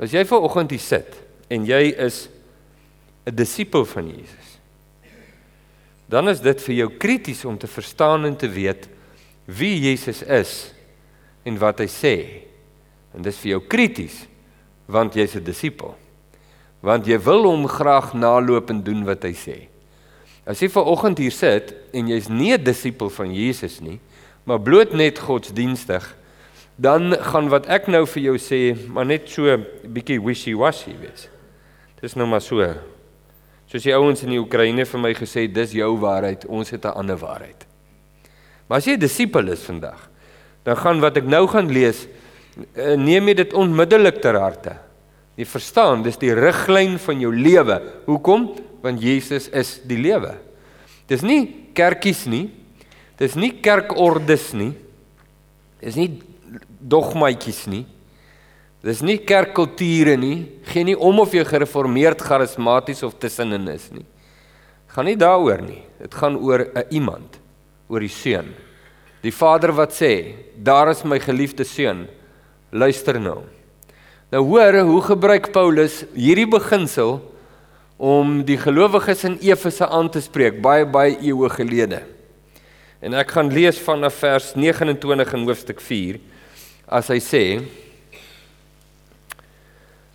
As 0.00 0.10
jy 0.10 0.24
ver 0.26 0.42
oggend 0.42 0.74
hier 0.74 0.82
sit 0.82 1.14
en 1.52 1.64
jy 1.68 1.94
is 1.94 2.28
'n 3.26 3.36
disipel 3.36 3.84
van 3.84 4.08
Jesus. 4.08 4.58
Dan 6.08 6.28
is 6.28 6.40
dit 6.40 6.60
vir 6.62 6.74
jou 6.74 6.90
krities 6.98 7.44
om 7.44 7.58
te 7.58 7.66
verstaan 7.66 8.24
en 8.24 8.36
te 8.36 8.48
weet 8.48 8.88
wie 9.46 9.78
Jesus 9.78 10.22
is 10.22 10.72
en 11.44 11.58
wat 11.58 11.80
hy 11.80 11.88
sê. 11.90 12.14
En 13.14 13.22
dis 13.22 13.38
vir 13.42 13.56
jou 13.56 13.62
krities 13.68 14.26
want 14.90 15.14
jy's 15.14 15.36
'n 15.36 15.44
disipel. 15.44 15.94
Want 16.82 17.06
jy 17.06 17.18
wil 17.18 17.44
hom 17.44 17.66
graag 17.68 18.14
naloop 18.14 18.70
en 18.70 18.82
doen 18.82 19.04
wat 19.04 19.22
hy 19.22 19.32
sê. 19.32 19.68
As 20.46 20.60
jy 20.60 20.68
ver 20.68 20.84
oggend 20.84 21.18
hier 21.18 21.30
sit 21.30 21.74
en 21.92 22.08
jy's 22.08 22.28
nie 22.28 22.52
'n 22.52 22.64
disipel 22.64 23.10
van 23.10 23.34
Jesus 23.34 23.80
nie, 23.80 24.00
maar 24.44 24.58
bloot 24.58 24.92
net 24.92 25.18
godsdienstig, 25.18 26.16
dan 26.76 27.12
gaan 27.12 27.48
wat 27.48 27.66
ek 27.66 27.86
nou 27.86 28.06
vir 28.06 28.22
jou 28.22 28.36
sê, 28.38 28.88
maar 28.88 29.06
net 29.06 29.28
so 29.28 29.46
'n 29.46 29.66
bietjie 29.86 30.18
wishy-washy 30.18 30.96
wees. 30.98 31.28
Dis 32.00 32.14
nou 32.16 32.26
maar 32.26 32.40
so 32.40 32.74
Soos 33.70 33.84
die 33.86 33.94
ouens 33.94 34.24
in 34.24 34.32
die 34.32 34.40
Oekraïne 34.40 34.82
vir 34.82 34.98
my 34.98 35.12
gesê, 35.14 35.44
dis 35.46 35.76
jou 35.78 35.92
waarheid, 36.02 36.42
ons 36.50 36.70
het 36.70 36.84
'n 36.84 36.96
ander 36.98 37.16
waarheid. 37.16 37.66
Maar 38.66 38.78
as 38.78 38.84
jy 38.84 38.94
'n 38.94 38.98
disipel 38.98 39.48
is 39.48 39.62
vandag, 39.62 40.09
dan 40.64 40.76
gaan 40.76 41.00
wat 41.00 41.16
ek 41.16 41.24
nou 41.24 41.46
gaan 41.48 41.70
lees, 41.72 42.06
eh, 42.74 42.96
neem 42.96 43.28
jy 43.28 43.34
dit 43.34 43.52
onmiddellik 43.56 44.20
ter 44.22 44.38
harte. 44.38 44.76
Jy 45.36 45.46
verstaan, 45.48 46.02
dis 46.04 46.18
die 46.20 46.34
riglyn 46.36 46.98
van 46.98 47.20
jou 47.20 47.32
lewe. 47.32 47.80
Hoekom? 48.06 48.50
Want 48.82 49.00
Jesus 49.00 49.48
is 49.48 49.78
die 49.88 49.98
lewe. 50.00 50.34
Dis 51.08 51.22
nie 51.22 51.70
kerkies 51.74 52.26
nie. 52.26 52.50
Dis 53.20 53.36
nie 53.36 53.52
kerkordes 53.62 54.52
nie. 54.56 54.72
Dis 55.80 55.96
nie 55.96 56.10
dogmaatjies 56.80 57.66
nie. 57.72 57.84
Dis 58.84 59.02
nie 59.04 59.18
kerkkulture 59.28 60.16
nie. 60.20 60.46
Geen 60.72 60.90
nie 60.92 60.96
om 60.96 61.20
of 61.20 61.34
jy 61.36 61.44
gereformeerd, 61.44 62.20
charismaties 62.24 63.02
of 63.04 63.18
tussenin 63.20 63.68
is 63.72 63.90
nie. 63.92 64.06
Gaan 64.90 65.08
nie 65.08 65.18
daaroor 65.20 65.60
nie. 65.62 65.82
Dit 66.00 66.14
gaan 66.14 66.36
oor 66.36 66.64
'n 66.74 66.84
iemand, 66.90 67.38
oor 67.88 68.00
die 68.00 68.08
seun. 68.08 68.54
Die 69.20 69.32
Vader 69.32 69.72
wat 69.72 69.92
sê, 69.92 70.34
"Daar 70.56 70.90
is 70.90 71.04
my 71.04 71.20
geliefde 71.20 71.64
seun. 71.64 72.08
Luister 72.70 73.20
nou." 73.20 73.42
Nou 74.30 74.44
hoor 74.46 74.78
hoe 74.78 75.02
gebruik 75.02 75.52
Paulus 75.52 76.04
hierdie 76.14 76.46
beginsel 76.46 77.18
om 77.96 78.44
die 78.44 78.56
gelowiges 78.56 79.24
in 79.24 79.38
Efese 79.42 79.88
aan 79.88 80.10
te 80.10 80.20
spreek 80.20 80.62
baie 80.62 80.86
baie 80.86 81.18
eeue 81.20 81.50
gelede. 81.50 82.02
En 83.00 83.14
ek 83.14 83.30
gaan 83.30 83.52
lees 83.52 83.78
vanaf 83.78 84.14
vers 84.22 84.54
29 84.54 85.32
in 85.32 85.44
hoofstuk 85.48 85.80
4 85.80 86.20
as 86.86 87.08
hy 87.08 87.18
sê 87.18 87.44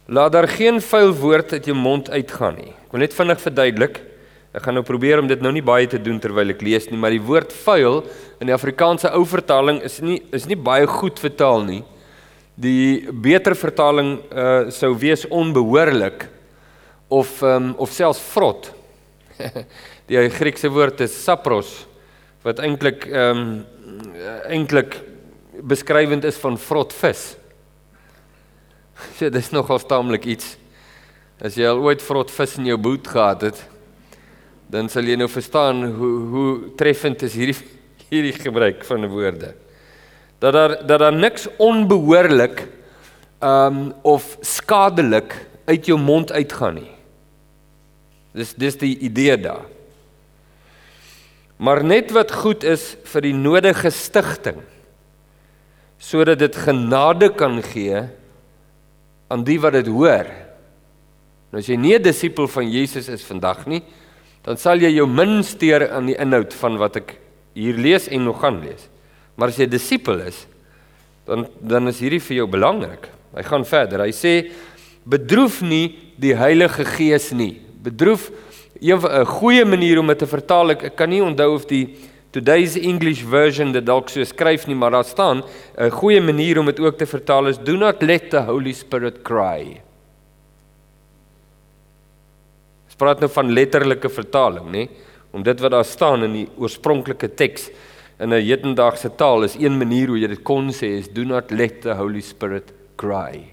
Laat 0.05 0.35
daar 0.35 0.45
geen 0.47 0.77
vuil 0.81 1.15
woord 1.17 1.53
uit 1.53 1.65
jou 1.65 1.73
mond 1.73 2.09
uitgaan 2.13 2.59
nie. 2.59 2.73
Ek 2.85 2.91
wil 2.93 3.01
net 3.01 3.13
vinnig 3.17 3.39
verduidelik. 3.41 3.95
Ek 4.55 4.63
gaan 4.63 4.77
nou 4.77 4.85
probeer 4.87 5.19
om 5.19 5.27
dit 5.27 5.41
nou 5.43 5.51
nie 5.51 5.63
baie 5.65 5.87
te 5.91 5.99
doen 5.99 6.15
terwyl 6.23 6.53
ek 6.53 6.61
lees 6.63 6.85
nie, 6.87 6.99
maar 6.99 7.11
die 7.11 7.23
woord 7.23 7.51
vuil 7.65 8.05
in 8.39 8.47
die 8.47 8.55
Afrikaanse 8.55 9.11
ou 9.17 9.25
vertaling 9.27 9.81
is 9.83 9.99
nie 9.99 10.21
is 10.35 10.47
nie 10.47 10.55
baie 10.55 10.87
goed 10.87 11.19
vertaal 11.19 11.65
nie. 11.67 11.81
Die 12.55 13.11
beter 13.11 13.57
vertaling 13.59 14.13
uh 14.31 14.71
sou 14.71 14.93
wees 14.95 15.25
onbehoorlik 15.27 16.29
of 17.11 17.35
um, 17.43 17.73
of 17.75 17.91
selfs 17.91 18.23
vrot. 18.31 18.71
die 20.07 20.23
Griekse 20.31 20.71
woord 20.71 21.03
is 21.03 21.19
sapros 21.25 21.81
wat 22.45 22.63
eintlik 22.63 23.09
ehm 23.11 23.43
um, 23.43 23.53
eintlik 24.47 25.01
beskrywend 25.67 26.23
is 26.23 26.39
van 26.39 26.55
vrot 26.55 26.95
vis. 27.03 27.33
So 29.19 29.27
dis 29.27 29.51
nogal 29.51 29.83
staamlik 29.83 30.23
iets. 30.31 30.55
As 31.43 31.57
jy 31.59 31.67
al 31.67 31.81
ooit 31.83 31.99
vrot 31.99 32.31
vis 32.31 32.53
in 32.61 32.69
jou 32.69 32.77
boot 32.79 33.07
gehad 33.11 33.49
het, 33.49 33.65
dan 34.71 34.89
sal 34.89 35.03
jy 35.03 35.15
nou 35.15 35.29
verstaan 35.29 35.83
hoe 35.97 36.13
hoe 36.33 36.49
treffend 36.77 37.21
is 37.21 37.35
hierdie 37.37 37.57
hierdie 38.09 38.33
gebruik 38.37 38.83
van 38.85 39.07
woorde. 39.09 39.53
Dat 40.39 40.53
daar 40.53 40.87
dat 40.87 40.99
daar 40.99 41.15
niks 41.15 41.47
onbehoorlik 41.57 42.67
ehm 43.39 43.77
um, 43.77 43.93
of 44.01 44.37
skadelik 44.41 45.35
uit 45.65 45.85
jou 45.85 45.99
mond 45.99 46.31
uitgaan 46.31 46.75
nie. 46.81 46.91
Dis 48.33 48.53
dis 48.53 48.77
die 48.77 48.97
idee 48.99 49.37
daar 49.37 49.65
maar 51.57 51.83
net 51.83 52.11
wat 52.11 52.33
goed 52.35 52.65
is 52.67 52.95
vir 53.07 53.29
die 53.29 53.35
nodige 53.35 53.91
stigting 53.93 54.59
sodat 56.05 56.41
dit 56.41 56.55
genade 56.59 57.31
kan 57.33 57.61
gee 57.63 58.03
aan 59.31 59.43
die 59.47 59.55
wat 59.57 59.73
dit 59.73 59.87
hoor. 59.89 60.27
Nou 61.49 61.61
as 61.63 61.69
jy 61.71 61.77
nie 61.79 61.95
'n 61.95 62.03
disipel 62.03 62.47
van 62.47 62.69
Jesus 62.69 63.07
is 63.07 63.23
vandag 63.23 63.65
nie, 63.65 63.81
dan 64.45 64.57
sal 64.61 64.81
jy 64.81 64.91
jou 64.93 65.07
min 65.09 65.41
steur 65.43 65.87
aan 65.89 66.11
die 66.11 66.17
inhoud 66.21 66.53
van 66.53 66.77
wat 66.77 66.99
ek 67.01 67.15
hier 67.57 67.77
lees 67.81 68.07
en 68.11 68.27
nog 68.27 68.41
gaan 68.43 68.59
lees. 68.61 68.87
Maar 69.35 69.51
as 69.51 69.59
jy 69.59 69.67
disipel 69.69 70.21
is, 70.27 70.45
dan 71.25 71.47
dan 71.59 71.89
is 71.89 71.99
hierdie 72.03 72.21
vir 72.21 72.43
jou 72.43 72.47
belangrik. 72.47 73.09
Hy 73.35 73.43
gaan 73.43 73.65
verder. 73.67 74.05
Hy 74.05 74.13
sê 74.13 74.33
bedroef 75.05 75.61
nie 75.65 75.95
die 76.21 76.35
Heilige 76.37 76.85
Gees 76.85 77.31
nie. 77.33 77.61
Bedroef 77.83 78.31
'n 78.81 79.25
goeie 79.25 79.65
manier 79.65 79.99
om 79.99 80.07
dit 80.07 80.19
te 80.19 80.27
vertaal. 80.27 80.71
Ek, 80.71 80.83
ek 80.83 80.95
kan 80.95 81.09
nie 81.09 81.21
onthou 81.21 81.55
of 81.55 81.65
die 81.65 81.95
Today's 82.31 82.75
English 82.75 83.23
version 83.23 83.71
dit 83.71 83.85
dalk 83.85 84.09
so 84.09 84.21
skryf 84.23 84.67
nie, 84.67 84.75
maar 84.75 84.91
daar 84.91 85.05
staan 85.05 85.43
'n 85.77 85.89
goeie 85.89 86.21
manier 86.21 86.59
om 86.59 86.65
dit 86.65 86.79
ook 86.79 86.97
te 86.97 87.05
vertaal 87.05 87.47
is 87.47 87.57
do 87.57 87.77
not 87.77 88.03
let 88.03 88.29
the 88.29 88.41
Holy 88.41 88.73
Spirit 88.73 89.23
cry. 89.23 89.84
Ons 92.95 93.03
praat 93.03 93.19
nou 93.19 93.27
van 93.27 93.49
letterlike 93.51 94.07
vertaling, 94.07 94.67
nê? 94.71 94.85
Om 95.35 95.43
dit 95.43 95.59
wat 95.59 95.73
daar 95.73 95.83
staan 95.83 96.21
in 96.23 96.31
die 96.31 96.45
oorspronklike 96.55 97.27
teks 97.35 97.65
in 98.23 98.31
'n 98.31 98.39
hedendaagse 98.39 99.09
taal 99.17 99.43
is 99.43 99.57
een 99.59 99.77
manier 99.77 100.07
hoe 100.07 100.19
jy 100.19 100.27
dit 100.27 100.43
kon 100.43 100.71
sê 100.71 100.99
is 100.99 101.09
do 101.09 101.25
not 101.25 101.51
let 101.51 101.81
the 101.81 101.93
Holy 101.93 102.21
Spirit 102.21 102.71
cry. 102.95 103.43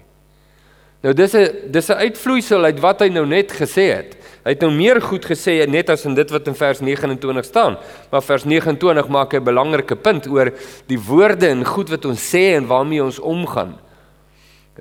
Nou 1.03 1.13
dis 1.13 1.35
'n 1.35 1.71
dis 1.71 1.89
'n 1.89 1.99
uitvloeisel 2.07 2.63
uit 2.63 2.79
wat 2.79 3.01
hy 3.01 3.09
nou 3.09 3.25
net 3.25 3.51
gesê 3.51 3.91
het. 3.91 4.15
Hy 4.45 4.51
het 4.51 4.61
nou 4.61 4.71
meer 4.71 5.01
goed 5.01 5.25
gesê 5.25 5.67
net 5.67 5.89
as 5.89 6.05
in 6.05 6.15
dit 6.15 6.29
wat 6.31 6.47
in 6.47 6.55
vers 6.55 6.79
29 6.79 7.45
staan. 7.45 7.77
Maar 8.11 8.21
vers 8.21 8.45
29 8.45 9.09
maak 9.09 9.33
'n 9.33 9.43
belangrike 9.43 9.95
punt 9.95 10.25
oor 10.27 10.53
die 10.87 10.99
woorde 10.99 11.47
en 11.47 11.65
goed 11.65 11.89
wat 11.89 12.05
ons 12.05 12.35
sê 12.35 12.55
en 12.55 12.65
waarmee 12.67 13.03
ons 13.03 13.19
omgaan. 13.19 13.77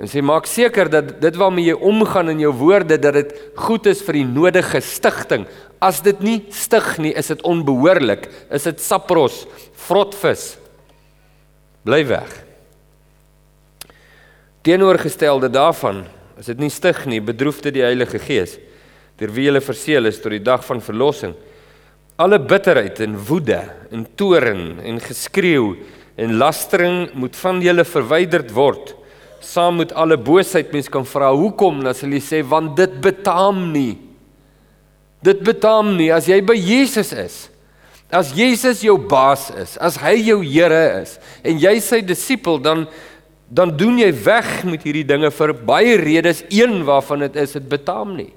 En 0.01 0.09
sê 0.09 0.23
maak 0.25 0.47
seker 0.49 0.89
dat 0.89 1.19
dit 1.21 1.37
waarmee 1.37 1.69
jy 1.69 1.75
omgaan 1.77 2.33
in 2.33 2.41
jou 2.41 2.53
woorde 2.63 2.97
dat 2.97 3.13
dit 3.19 3.35
goed 3.61 3.87
is 3.91 4.01
vir 4.05 4.23
die 4.23 4.29
nodige 4.29 4.81
stigting. 4.81 5.45
As 5.83 6.01
dit 6.01 6.21
nie 6.25 6.39
stig 6.55 6.95
nie, 7.03 7.13
is 7.13 7.29
dit 7.29 7.43
onbehoorlik. 7.45 8.25
Is 8.49 8.65
dit 8.71 8.81
sapros, 8.81 9.43
vrotvis. 9.85 10.55
Bly 11.85 12.01
weg. 12.09 12.33
Teenoorgestelde 14.63 15.51
daarvan, 15.51 16.05
as 16.39 16.49
dit 16.49 16.61
nie 16.63 16.71
stig 16.71 17.03
nie, 17.11 17.21
bedroef 17.21 17.61
dit 17.65 17.75
die 17.75 17.85
Heilige 17.85 18.21
Gees, 18.23 18.57
deur 19.19 19.33
wie 19.35 19.49
hulle 19.49 19.61
verseël 19.61 20.07
is 20.09 20.21
tot 20.23 20.33
die 20.33 20.43
dag 20.43 20.63
van 20.65 20.81
verlossing. 20.81 21.35
Alle 22.23 22.39
bitterheid 22.39 23.01
en 23.03 23.19
woede 23.29 23.59
en 23.91 24.07
toorn 24.17 24.79
en 24.81 25.03
geskreeu 25.03 25.75
en 26.17 26.39
lastering 26.39 27.11
moet 27.19 27.37
van 27.43 27.61
julle 27.65 27.85
verwyderd 27.89 28.55
word. 28.55 28.95
Saam 29.43 29.81
met 29.83 29.93
alle 29.99 30.17
boosheid 30.17 30.73
mens 30.73 30.91
kan 30.93 31.07
vra 31.09 31.33
hoekom 31.35 31.83
dan 31.85 31.97
sal 31.99 32.13
jy 32.15 32.23
sê 32.23 32.43
want 32.47 32.77
dit 32.79 32.99
betaam 33.03 33.65
nie. 33.75 33.97
Dit 35.23 35.43
betaam 35.47 35.95
nie 35.99 36.11
as 36.15 36.29
jy 36.31 36.41
by 36.47 36.57
Jesus 36.59 37.13
is. 37.15 37.39
As 38.13 38.35
Jesus 38.37 38.83
jou 38.85 38.99
baas 39.09 39.49
is, 39.57 39.79
as 39.81 39.97
hy 40.03 40.19
jou 40.21 40.43
Here 40.45 41.01
is 41.01 41.17
en 41.43 41.59
jy 41.63 41.79
sy 41.81 42.03
disipel 42.05 42.61
dan 42.63 42.87
dan 43.53 43.75
doen 43.77 43.99
jy 44.01 44.09
weg 44.25 44.63
met 44.65 44.85
hierdie 44.87 45.05
dinge 45.05 45.29
vir 45.29 45.51
baie 45.53 45.99
redes, 46.01 46.41
een 46.49 46.87
waarvan 46.89 47.27
dit 47.27 47.35
is 47.43 47.53
dit 47.59 47.67
betaam 47.69 48.15
nie. 48.17 48.31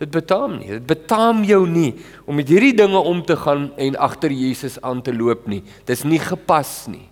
Dit 0.00 0.12
betaam 0.14 0.54
nie. 0.60 0.70
Dit 0.78 0.86
betaam 0.88 1.42
jou 1.44 1.64
nie 1.68 1.90
om 2.24 2.38
met 2.38 2.48
hierdie 2.48 2.76
dinge 2.78 3.02
om 3.02 3.24
te 3.26 3.34
gaan 3.36 3.68
en 3.76 3.98
agter 3.98 4.32
Jesus 4.32 4.78
aan 4.86 5.02
te 5.02 5.12
loop 5.12 5.48
nie. 5.50 5.64
Dis 5.84 6.06
nie 6.06 6.20
gepas 6.22 6.86
nie. 6.88 7.09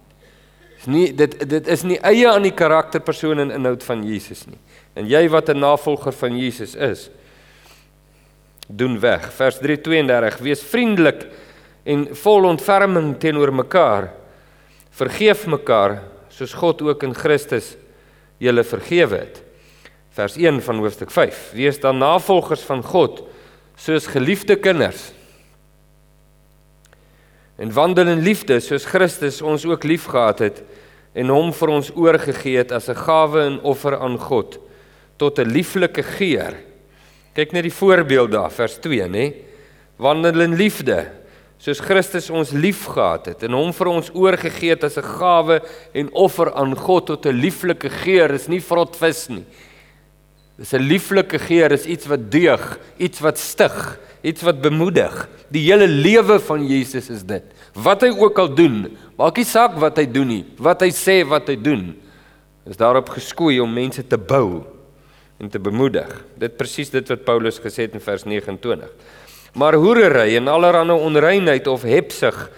Dis 0.79 0.87
nie 0.87 1.09
dit 1.13 1.33
dit 1.51 1.69
is 1.69 1.83
nie 1.83 1.99
eie 2.07 2.29
aan 2.31 2.45
die 2.47 2.55
karakterpersoon 2.55 3.43
en 3.43 3.55
inhoud 3.55 3.83
van 3.83 4.05
Jesus 4.07 4.45
nie. 4.47 4.59
En 4.95 5.07
jy 5.07 5.29
wat 5.29 5.49
'n 5.51 5.59
navolger 5.59 6.13
van 6.13 6.39
Jesus 6.39 6.75
is, 6.75 7.11
doen 8.69 9.01
weg. 9.01 9.33
Vers 9.33 9.59
3:32 9.59 10.39
Wees 10.39 10.63
vriendelik 10.63 11.27
en 11.85 12.09
vol 12.13 12.45
ontferming 12.45 13.19
teenoor 13.19 13.53
mekaar. 13.53 14.13
Vergeef 14.91 15.47
mekaar 15.47 16.03
soos 16.29 16.53
God 16.53 16.83
ook 16.83 17.03
in 17.03 17.15
Christus 17.15 17.77
julle 18.39 18.65
vergewe 18.65 19.17
het. 19.17 19.43
Vers 20.11 20.37
1 20.37 20.63
van 20.63 20.79
hoofstuk 20.79 21.11
5. 21.11 21.51
Wees 21.55 21.81
dan 21.81 21.99
navolgers 21.99 22.63
van 22.63 22.83
God 22.83 23.23
soos 23.77 24.07
geliefde 24.07 24.57
kinders. 24.57 25.13
En 27.59 27.73
wandel 27.75 28.07
in 28.07 28.23
liefde 28.23 28.61
soos 28.63 28.87
Christus 28.87 29.43
ons 29.43 29.65
ook 29.67 29.83
liefgehad 29.83 30.39
het 30.45 30.63
en 31.19 31.33
hom 31.35 31.51
vir 31.53 31.73
ons 31.75 31.91
oorgegee 31.97 32.61
het 32.61 32.73
as 32.73 32.89
'n 32.89 32.95
gawe 32.95 33.41
en 33.43 33.61
offer 33.67 33.99
aan 33.99 34.19
God 34.19 34.59
tot 35.17 35.39
'n 35.39 35.51
lieflike 35.51 36.03
geur. 36.03 36.55
Kyk 37.35 37.53
net 37.53 37.63
die 37.63 37.75
voorbeeld 37.75 38.31
daar 38.31 38.51
vers 38.51 38.79
2, 38.79 39.09
nê? 39.09 39.35
Wandel 39.97 40.41
in 40.41 40.55
liefde 40.55 41.11
soos 41.59 41.81
Christus 41.81 42.31
ons 42.31 42.51
liefgehad 42.51 43.27
het 43.27 43.43
en 43.43 43.53
hom 43.53 43.73
vir 43.73 43.89
ons 43.89 44.11
oorgegee 44.15 44.71
het 44.71 44.85
as 44.85 44.97
'n 44.97 45.19
gawe 45.19 45.61
en 45.95 46.13
offer 46.13 46.55
aan 46.55 46.77
God 46.77 47.07
tot 47.07 47.27
'n 47.27 47.35
lieflike 47.35 47.91
geur, 47.91 48.31
is 48.31 48.49
nie 48.49 48.61
vrot 48.61 48.97
vis 48.97 49.29
nie. 49.29 49.45
Dis 50.57 50.73
'n 50.73 50.83
lieflike 50.83 51.39
geur, 51.39 51.73
is 51.73 51.87
iets 51.87 52.07
wat 52.07 52.31
deug, 52.31 52.79
iets 52.99 53.21
wat 53.21 53.39
stig, 53.39 53.99
iets 54.23 54.43
wat 54.47 54.61
bemoedig. 54.63 55.15
Die 55.53 55.65
hele 55.69 55.87
lewe 55.89 56.39
van 56.45 56.65
Jesus 56.67 57.11
is 57.13 57.25
dit. 57.27 57.45
Wat 57.79 58.03
hy 58.05 58.11
ook 58.15 58.39
al 58.39 58.51
doen, 58.55 58.87
maak 59.19 59.39
nie 59.39 59.47
saak 59.49 59.79
wat 59.81 60.01
hy 60.01 60.07
doen 60.11 60.29
nie, 60.33 60.45
wat 60.59 60.83
hy 60.85 60.91
sê 60.95 61.21
wat 61.29 61.49
hy 61.51 61.57
doen, 61.61 61.93
is 62.69 62.79
daarop 62.81 63.09
geskoei 63.15 63.61
om 63.63 63.71
mense 63.73 64.03
te 64.05 64.19
bou 64.19 64.65
en 65.39 65.51
te 65.51 65.61
bemoedig. 65.63 66.11
Dit 66.41 66.59
presies 66.59 66.91
dit 66.93 67.13
wat 67.15 67.25
Paulus 67.25 67.61
gesê 67.63 67.87
het 67.87 67.95
in 67.97 68.05
vers 68.05 68.27
29. 68.29 68.91
Maar 69.59 69.79
hoerery 69.81 70.37
en 70.37 70.51
allerlei 70.53 70.99
onreinheid 70.99 71.67
of 71.67 71.87
hebsug 71.87 72.49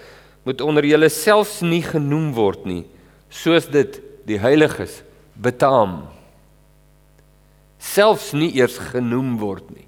moet 0.43 0.61
onder 0.61 0.85
julle 0.85 1.09
selfs 1.13 1.61
nie 1.61 1.83
genoem 1.85 2.31
word 2.33 2.65
nie, 2.65 2.83
soos 3.29 3.69
dit 3.71 4.01
die 4.27 4.39
heiliges 4.41 5.01
betaam. 5.37 6.01
Selfs 7.81 8.31
nie 8.37 8.51
eers 8.57 8.77
genoem 8.91 9.37
word 9.41 9.69
nie. 9.73 9.87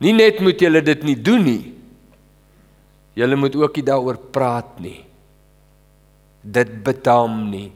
Nie 0.00 0.14
net 0.16 0.40
moet 0.40 0.60
julle 0.60 0.80
dit 0.82 1.04
nie 1.04 1.16
doen 1.16 1.44
nie. 1.44 1.74
Julle 3.18 3.36
moet 3.36 3.56
ook 3.58 3.76
nie 3.76 3.84
daaroor 3.84 4.16
praat 4.32 4.78
nie. 4.80 5.02
Dit 6.40 6.72
betaam 6.86 7.50
nie. 7.52 7.68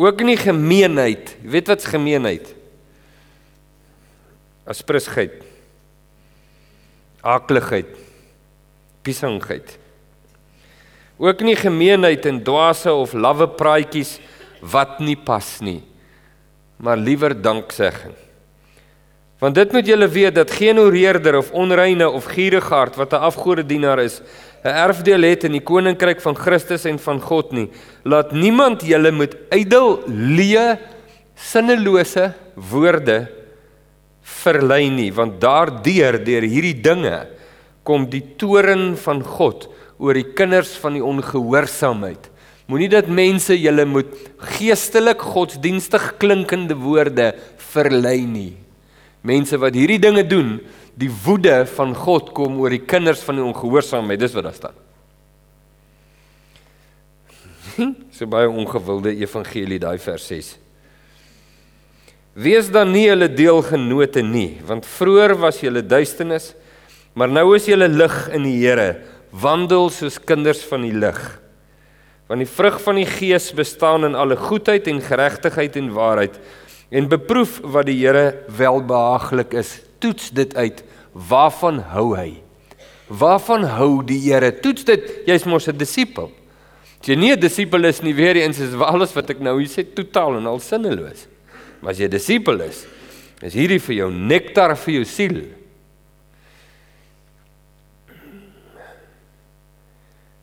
Ook 0.00 0.24
nie 0.24 0.38
gemeenheid. 0.40 1.36
Jy 1.44 1.54
weet 1.58 1.68
wat's 1.68 1.90
gemeenheid? 1.92 2.54
Asprusheid 4.64 5.42
akligheid, 7.22 7.86
piesangheid. 9.06 9.78
Ook 11.22 11.40
nie 11.46 11.54
gemeenheid 11.56 12.26
en 12.26 12.42
dwaase 12.42 12.90
of 12.92 13.14
lawwe 13.14 13.46
praatjies 13.46 14.16
wat 14.60 14.98
nie 14.98 15.16
pas 15.16 15.60
nie, 15.62 15.80
maar 16.82 16.98
liewer 16.98 17.34
danksegging. 17.34 18.14
Want 19.42 19.56
dit 19.58 19.72
moet 19.74 19.88
julle 19.90 20.06
weet 20.06 20.36
dat 20.38 20.52
geen 20.54 20.78
oreerder 20.78 21.34
of 21.34 21.48
onreine 21.50 22.06
of 22.06 22.28
gierigaard 22.30 22.94
wat 22.96 23.12
'n 23.12 23.26
afgodedienaar 23.26 23.98
is, 23.98 24.22
'n 24.62 24.68
erfdeel 24.68 25.22
het 25.22 25.44
in 25.44 25.52
die 25.52 25.66
koninkryk 25.66 26.20
van 26.20 26.36
Christus 26.36 26.84
en 26.84 26.98
van 26.98 27.20
God 27.20 27.50
nie. 27.52 27.68
Laat 28.04 28.32
niemand 28.32 28.86
julle 28.86 29.10
met 29.10 29.36
ydel 29.50 29.98
leë 30.06 30.78
sinnelose 31.34 32.32
woorde 32.54 33.26
verlei 34.22 34.88
nie, 34.90 35.12
want 35.12 35.40
daardeur 35.40 36.24
deur 36.24 36.42
hierdie 36.42 36.80
dinge 36.80 37.26
kom 37.82 38.06
die 38.06 38.24
toren 38.36 38.96
van 38.96 39.22
God 39.22 39.68
oor 39.98 40.14
die 40.14 40.32
kinders 40.32 40.76
van 40.76 40.92
die 40.92 41.04
ongehoorsaamheid. 41.04 42.30
Moenie 42.66 42.88
dat 42.88 43.08
mense 43.08 43.60
julle 43.60 43.84
moet 43.84 44.06
geestelik 44.38 45.20
godsdienstig 45.20 46.14
klinkende 46.18 46.74
woorde 46.74 47.34
verlei 47.56 48.20
nie. 48.24 48.61
Mense 49.22 49.58
wat 49.62 49.76
hierdie 49.78 50.00
dinge 50.02 50.24
doen, 50.26 50.56
die 50.98 51.10
woede 51.24 51.62
van 51.76 51.94
God 51.96 52.32
kom 52.36 52.58
oor 52.60 52.74
die 52.74 52.82
kinders 52.82 53.22
van 53.24 53.38
die 53.38 53.44
ongehoorsaamheid. 53.46 54.20
Dis 54.20 54.34
wat 54.36 54.48
daar 54.48 54.56
staan. 54.56 54.80
so 58.16 58.28
baie 58.28 58.50
ongewilde 58.50 59.14
evangelie 59.22 59.80
daai 59.82 59.96
vers 60.02 60.26
6. 60.28 60.50
Wees 62.32 62.70
dan 62.72 62.92
nie 62.94 63.06
hulle 63.10 63.28
deelgenote 63.28 64.22
nie, 64.24 64.56
want 64.64 64.88
vroeër 64.88 65.34
was 65.40 65.60
julle 65.60 65.82
duisternis, 65.84 66.52
maar 67.12 67.28
nou 67.28 67.50
is 67.56 67.68
julle 67.68 67.90
lig 67.92 68.14
in 68.32 68.46
die 68.48 68.56
Here. 68.62 69.02
Wandel 69.32 69.90
soos 69.92 70.18
kinders 70.20 70.62
van 70.68 70.84
die 70.84 70.94
lig. 70.96 71.20
Want 72.28 72.40
die 72.40 72.48
vrug 72.48 72.78
van 72.80 72.96
die 73.00 73.08
Gees 73.08 73.50
bestaan 73.56 74.08
in 74.08 74.16
alle 74.16 74.38
goedheid 74.40 74.88
en 74.88 75.02
geregtigheid 75.04 75.76
en 75.76 75.92
waarheid 75.92 76.38
en 76.92 77.08
beproef 77.08 77.58
wat 77.64 77.88
die 77.88 77.96
Here 78.02 78.44
welbehaaglik 78.52 79.56
is. 79.56 79.78
Toets 80.02 80.30
dit 80.36 80.52
uit. 80.54 80.82
Waarvan 81.12 81.80
hou 81.92 82.12
hy? 82.16 82.42
Waarvan 83.08 83.64
hou 83.78 84.02
die 84.04 84.20
Here? 84.26 84.52
Toets 84.60 84.84
dit. 84.88 85.08
Jy's 85.26 85.48
mos 85.48 85.68
'n 85.68 85.76
disipel. 85.76 86.30
As 87.00 87.08
jy 87.08 87.16
nie 87.16 87.32
'n 87.32 87.40
disipel 87.40 87.84
is 87.84 88.02
nie, 88.02 88.14
weer 88.14 88.36
eens 88.36 88.58
is 88.58 88.74
alles 88.74 89.14
wat 89.14 89.30
ek 89.30 89.40
nou 89.40 89.58
hier 89.58 89.68
sê 89.68 89.82
totaal 89.82 90.36
en 90.36 90.46
al 90.46 90.60
sinneloos. 90.60 91.26
Maar 91.80 91.92
as 91.92 91.98
jy 91.98 92.04
'n 92.04 92.10
disipel 92.10 92.60
is, 92.60 92.86
is 93.42 93.54
hierdie 93.54 93.80
vir 93.80 93.94
jou 93.94 94.10
nektar 94.12 94.76
vir 94.76 94.94
jou 94.94 95.04
siel. 95.04 95.42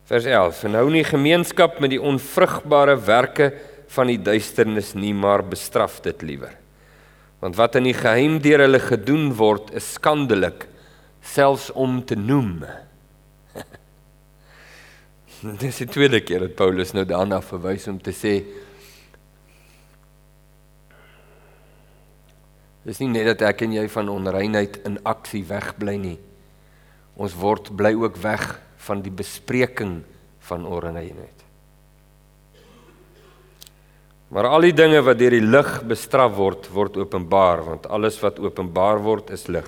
Vers 0.05 0.25
11: 0.25 0.55
"Verhou 0.55 0.89
nie 0.89 1.03
gemeenskap 1.03 1.79
met 1.79 1.91
die 1.91 2.01
onvrugbare 2.01 2.97
werke 2.97 3.53
van 3.89 4.11
die 4.11 4.19
duisternis 4.21 4.93
nie, 4.93 5.13
maar 5.13 5.43
bestraf 5.45 5.99
dit 6.05 6.21
liewer. 6.21 6.53
Want 7.39 7.55
wat 7.57 7.77
in 7.79 7.87
die 7.87 7.95
geheim 7.95 8.39
deur 8.43 8.65
hulle 8.65 8.81
gedoen 8.83 9.31
word, 9.39 9.71
is 9.77 9.95
skandelik, 9.95 10.67
selfs 11.21 11.71
om 11.71 12.01
te 12.05 12.15
noem." 12.19 12.65
Dit 15.55 15.69
is 15.69 15.79
die 15.85 15.87
tweede 15.87 16.19
keer 16.21 16.43
dat 16.47 16.57
Paulus 16.59 16.91
nou 16.93 17.05
daarna 17.07 17.39
verwys 17.41 17.87
om 17.87 17.99
te 18.03 18.11
sê 18.15 18.33
Dis 22.89 23.01
nie 23.03 23.09
net 23.11 23.27
dat 23.27 23.43
ek 23.51 23.65
en 23.65 23.75
jy 23.75 23.83
van 23.91 24.07
onreinheid 24.09 24.79
in 24.87 24.95
aksie 25.07 25.43
wegbly 25.45 25.97
nie. 25.99 26.15
Ons 27.19 27.35
word 27.37 27.69
bly 27.77 27.91
ook 27.99 28.17
weg 28.23 28.45
van 28.87 29.03
die 29.05 29.13
bespreking 29.13 29.99
van 30.47 30.65
onreinheid. 30.65 31.38
Maar 34.29 34.45
al 34.45 34.67
die 34.67 34.75
dinge 34.77 35.01
wat 35.01 35.17
deur 35.17 35.33
die 35.33 35.45
lig 35.45 35.69
bestraf 35.89 36.35
word, 36.37 36.67
word 36.69 36.99
openbaar, 37.01 37.63
want 37.65 37.87
alles 37.89 38.19
wat 38.21 38.37
openbaar 38.37 39.01
word 39.01 39.31
is 39.33 39.47
lig. 39.49 39.65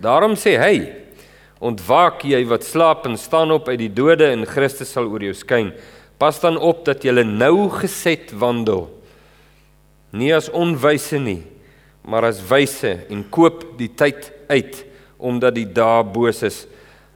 Daarom 0.00 0.38
sê 0.40 0.56
hy: 0.56 0.76
Ontwaak 1.60 2.24
jy 2.24 2.40
wat 2.48 2.64
slaap 2.64 3.04
en 3.04 3.18
staan 3.20 3.52
op 3.52 3.68
uit 3.68 3.82
die 3.82 3.92
dode 3.92 4.30
en 4.32 4.46
Christus 4.48 4.94
sal 4.94 5.10
oor 5.12 5.26
jou 5.26 5.34
skyn. 5.36 5.74
Pas 6.20 6.40
dan 6.40 6.56
op 6.56 6.86
dat 6.88 7.04
jy 7.04 7.12
nou 7.24 7.68
geset 7.76 8.32
wandel. 8.32 8.88
Nie 10.16 10.32
as 10.32 10.48
onwyse 10.48 11.20
nie, 11.20 11.42
maar 12.02 12.24
as 12.24 12.40
wyse 12.48 12.96
en 13.12 13.22
koop 13.30 13.76
die 13.78 13.92
tyd 13.92 14.32
uit 14.48 14.86
omdat 15.20 15.54
die 15.54 15.68
dae 15.68 16.00
boos 16.08 16.40
is. 16.42 16.64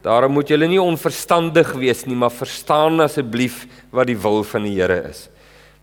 Daarom 0.05 0.37
moet 0.37 0.51
julle 0.53 0.69
nie 0.69 0.81
onverstandig 0.81 1.73
wees 1.81 2.05
nie, 2.05 2.17
maar 2.17 2.33
verstaan 2.33 3.01
asseblief 3.01 3.65
wat 3.91 4.11
die 4.11 4.19
wil 4.21 4.45
van 4.45 4.69
die 4.69 4.77
Here 4.77 5.01
is. 5.09 5.31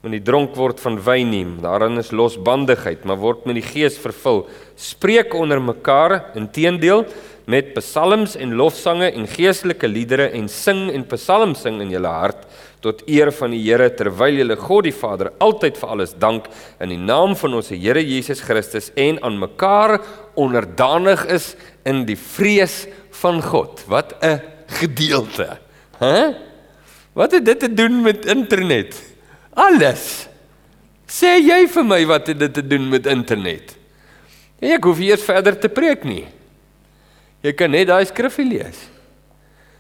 Moenie 0.02 0.24
dronk 0.26 0.56
word 0.58 0.80
van 0.82 0.96
wyn 1.06 1.28
nie, 1.30 1.44
daarin 1.62 2.02
is 2.02 2.10
losbandigheid, 2.10 3.04
maar 3.06 3.20
word 3.22 3.44
met 3.46 3.60
die 3.60 3.66
Gees 3.66 4.00
vervul. 4.02 4.48
Spreek 4.74 5.36
onder 5.38 5.62
mekaar, 5.62 6.32
inteendeel 6.34 7.06
met 7.46 7.74
psalms 7.76 8.34
en 8.40 8.56
lofsange 8.58 9.12
en 9.12 9.28
geestelike 9.30 9.86
liedere 9.90 10.30
en 10.38 10.48
sing 10.50 10.88
en 10.90 11.06
psalms 11.14 11.62
sing 11.66 11.80
in 11.84 11.92
julle 11.94 12.10
hart 12.10 12.46
tot 12.82 13.04
eer 13.10 13.30
van 13.38 13.54
die 13.54 13.62
Here 13.62 13.90
terwyl 13.94 14.40
julle 14.42 14.58
God 14.58 14.88
die 14.88 14.96
Vader 14.96 15.32
altyd 15.42 15.78
vir 15.78 15.94
alles 15.94 16.16
dank 16.18 16.50
in 16.82 16.94
die 16.94 17.02
naam 17.02 17.36
van 17.38 17.60
ons 17.60 17.70
Here 17.74 18.02
Jesus 18.02 18.42
Christus 18.46 18.90
en 18.98 19.20
aan 19.26 19.38
mekaar 19.42 20.00
onderdanig 20.40 21.28
is 21.30 21.54
in 21.86 22.06
die 22.10 22.18
vrees 22.18 22.88
van 23.22 23.42
God. 23.42 23.86
Wat 23.88 24.18
'n 24.22 24.42
gedeelte. 24.82 25.60
Hæ? 26.00 26.06
Huh? 26.06 26.34
Wat 27.14 27.32
het 27.32 27.46
dit 27.46 27.60
te 27.60 27.74
doen 27.74 28.02
met 28.02 28.26
internet? 28.26 29.11
Alles. 29.54 30.28
Sê 31.12 31.36
jy 31.44 31.66
vir 31.68 31.84
my 31.84 32.00
wat 32.08 32.28
het 32.32 32.40
dit 32.40 32.54
te 32.54 32.64
doen 32.64 32.88
met 32.90 33.10
internet? 33.10 33.76
Ek 34.62 34.86
hoef 34.86 35.02
eers 35.04 35.26
verder 35.26 35.58
te 35.60 35.68
preek 35.68 36.06
nie. 36.08 36.24
Jy 37.42 37.54
kan 37.58 37.74
net 37.74 37.90
daai 37.90 38.06
skrifgie 38.06 38.46
lees. 38.48 38.78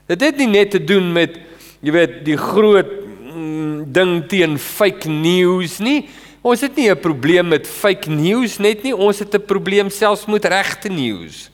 Dit 0.10 0.24
het 0.26 0.40
nie 0.42 0.50
net 0.50 0.74
te 0.74 0.82
doen 0.82 1.12
met 1.14 1.38
jy 1.82 1.94
weet 1.94 2.18
die 2.26 2.38
groot 2.38 2.90
mm, 2.90 3.86
ding 3.94 4.18
teen 4.28 4.58
fake 4.60 5.10
news 5.10 5.78
nie. 5.80 6.10
Ons 6.42 6.66
het 6.66 6.76
nie 6.76 6.90
'n 6.90 7.00
probleem 7.00 7.48
met 7.48 7.68
fake 7.68 8.10
news 8.10 8.58
net 8.58 8.84
nie, 8.84 8.94
ons 8.94 9.20
het 9.20 9.34
'n 9.34 9.46
probleem 9.46 9.90
selfs 9.90 10.26
met 10.26 10.46
regte 10.46 10.90
nuus. 10.90 11.52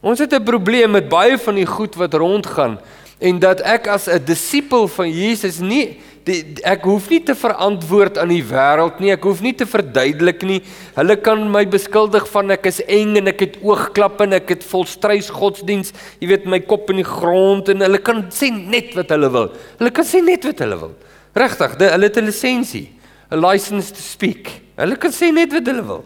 Ons 0.00 0.18
het 0.18 0.32
'n 0.32 0.44
probleem 0.44 0.90
met 0.90 1.08
baie 1.08 1.38
van 1.38 1.54
die 1.54 1.66
goed 1.66 1.94
wat 1.96 2.14
rondgaan 2.14 2.78
en 3.18 3.38
dat 3.38 3.60
ek 3.60 3.86
as 3.86 4.06
'n 4.06 4.24
disipel 4.24 4.88
van 4.88 5.10
Jesus 5.10 5.58
nie 5.58 6.00
die, 6.24 6.40
ek 6.66 6.86
hoef 6.88 7.08
nie 7.12 7.20
te 7.26 7.34
verantwoord 7.36 8.18
aan 8.20 8.32
die 8.32 8.42
wêreld 8.46 9.00
nie. 9.02 9.12
Ek 9.14 9.26
hoef 9.28 9.42
nie 9.44 9.54
te 9.56 9.66
verduidelik 9.68 10.44
nie. 10.48 10.60
Hulle 10.96 11.16
kan 11.20 11.42
my 11.52 11.64
beskuldig 11.70 12.26
van 12.32 12.54
ek 12.56 12.68
is 12.70 12.80
eng 12.86 13.16
en 13.20 13.32
ek 13.32 13.44
het 13.44 13.58
oogklappe 13.64 14.26
en 14.26 14.38
ek 14.40 14.54
het 14.56 14.66
volstrys 14.66 15.30
godsdiens. 15.34 15.94
Jy 16.22 16.30
weet 16.32 16.48
my 16.50 16.60
kop 16.64 16.90
in 16.94 17.02
die 17.02 17.08
grond 17.08 17.70
en 17.72 17.84
hulle 17.84 18.00
kan 18.04 18.24
sê 18.34 18.50
net 18.54 18.94
wat 18.98 19.12
hulle 19.14 19.32
wil. 19.34 19.50
Hulle 19.80 19.94
kan 19.94 20.08
sê 20.08 20.22
net 20.24 20.46
wat 20.48 20.64
hulle 20.64 20.80
wil. 20.86 20.94
Regtig, 21.34 21.76
hulle 21.80 22.08
het 22.08 22.18
'n 22.18 22.26
lisensie, 22.30 22.88
'n 23.30 23.40
license 23.40 23.92
to 23.92 24.00
speak. 24.00 24.50
Hulle 24.76 24.96
kan 24.96 25.10
sê 25.10 25.32
net 25.32 25.52
wat 25.52 25.66
hulle 25.66 25.82
wil. 25.82 26.04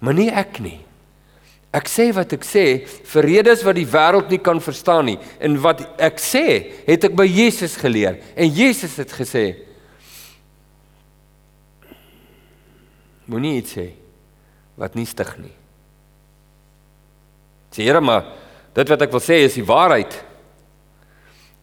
Maar 0.00 0.14
nie 0.14 0.30
ek 0.30 0.60
nie. 0.60 0.78
Ek 1.70 1.86
sê 1.86 2.08
wat 2.10 2.32
ek 2.34 2.42
sê 2.42 2.64
vir 3.12 3.26
redes 3.28 3.60
wat 3.62 3.76
die 3.78 3.86
wêreld 3.86 4.32
nie 4.32 4.40
kan 4.42 4.58
verstaan 4.62 5.06
nie. 5.06 5.18
En 5.38 5.54
wat 5.62 5.84
ek 6.02 6.18
sê, 6.18 6.44
het 6.88 7.06
ek 7.06 7.14
by 7.18 7.28
Jesus 7.30 7.76
geleer. 7.78 8.18
En 8.34 8.50
Jesus 8.50 8.96
het 8.98 9.12
gesê: 9.14 9.44
Moenie 13.30 13.60
iets 13.60 13.76
sê 13.76 13.86
wat 14.80 14.96
nie 14.98 15.06
stig 15.06 15.30
nie. 15.38 15.54
Sê 17.70 17.84
Here 17.86 18.00
maar, 18.02 18.32
dit 18.74 18.90
wat 18.90 19.04
ek 19.06 19.12
wil 19.14 19.22
sê 19.22 19.42
is 19.44 19.54
die 19.54 19.66
waarheid. 19.66 20.16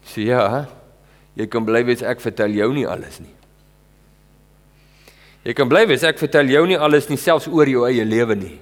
Sê 0.07 0.29
ja, 0.29 0.67
jy 1.35 1.49
kan 1.51 1.65
bly 1.67 1.81
wees 1.89 2.05
ek 2.05 2.23
vertel 2.23 2.55
jou 2.55 2.69
nie 2.77 2.85
alles 2.87 3.19
nie. 3.19 3.33
Jy 5.43 5.55
kan 5.57 5.67
bly 5.67 5.83
wees 5.89 6.05
ek 6.07 6.19
vertel 6.21 6.47
jou 6.53 6.63
nie 6.69 6.79
alles 6.79 7.09
nie 7.11 7.19
selfs 7.19 7.49
oor 7.51 7.67
jou 7.67 7.83
eie 7.89 8.07
lewe 8.07 8.39
nie. 8.39 8.55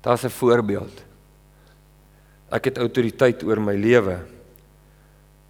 Daar's 0.00 0.24
'n 0.24 0.28
voorbeeld. 0.28 1.04
Ek 2.50 2.64
het 2.64 2.78
autoriteit 2.78 3.42
oor 3.42 3.60
my 3.60 3.74
lewe. 3.74 4.18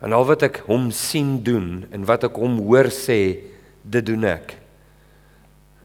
En 0.00 0.12
al 0.12 0.24
wat 0.24 0.42
ek 0.42 0.62
hom 0.66 0.90
sien 0.90 1.42
doen 1.42 1.86
en 1.90 2.04
wat 2.04 2.24
ek 2.24 2.36
hom 2.36 2.58
hoor 2.58 2.88
sê, 2.90 3.36
dit 3.82 4.06
doen 4.06 4.24
ek. 4.24 4.56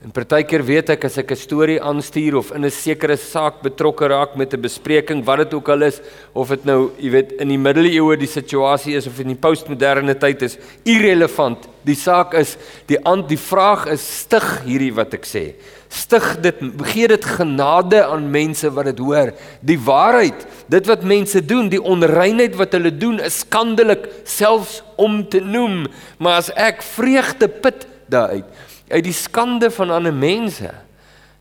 En 0.04 0.12
partykeer 0.12 0.62
weet 0.62 0.90
ek 0.90 1.06
as 1.06 1.18
ek 1.18 1.32
'n 1.32 1.36
storie 1.36 1.82
aanstuur 1.82 2.36
of 2.36 2.52
in 2.52 2.66
'n 2.66 2.72
sekere 2.72 3.18
saak 3.18 3.62
betrokke 3.62 4.08
raak 4.08 4.36
met 4.36 4.54
'n 4.54 4.62
bespreking, 4.62 5.24
wat 5.26 5.38
dit 5.38 5.54
ook 5.54 5.70
al 5.70 5.82
is, 5.82 6.02
of 6.34 6.50
dit 6.50 6.66
nou, 6.66 6.92
jy 7.00 7.10
weet, 7.10 7.32
in 7.42 7.48
die 7.48 7.58
middeleeue 7.58 8.18
die 8.18 8.28
situasie 8.28 8.96
is 8.96 9.08
of 9.08 9.20
in 9.20 9.28
die 9.28 9.36
postmoderne 9.36 10.18
tyd 10.18 10.42
is, 10.42 10.58
irrelevant. 10.84 11.68
Die 11.84 11.96
saak 11.96 12.34
is, 12.34 12.58
die 12.88 13.00
ant 13.04 13.28
die 13.30 13.38
vraag 13.38 13.88
is 13.88 14.20
stig 14.20 14.64
hierdie 14.64 14.94
wat 14.94 15.14
ek 15.14 15.26
sê 15.26 15.56
stig 15.96 16.26
dit 16.44 16.62
gee 16.92 17.08
dit 17.12 17.26
genade 17.38 18.02
aan 18.06 18.28
mense 18.32 18.70
wat 18.76 18.90
dit 18.92 19.02
hoor 19.04 19.32
die 19.66 19.80
waarheid 19.80 20.46
dit 20.72 20.88
wat 20.92 21.08
mense 21.08 21.42
doen 21.46 21.70
die 21.72 21.82
onreinheid 21.82 22.56
wat 22.60 22.76
hulle 22.78 22.92
doen 22.92 23.20
is 23.24 23.42
skandelik 23.46 24.08
selfs 24.28 24.82
om 25.02 25.22
te 25.30 25.42
noem 25.44 25.86
maar 26.20 26.42
as 26.44 26.52
ek 26.56 26.84
vreugde 26.96 27.50
put 27.50 27.88
daaruit 28.12 28.64
uit 28.92 29.06
die 29.06 29.18
skande 29.18 29.72
van 29.74 29.94
ander 29.96 30.14
mense 30.14 30.72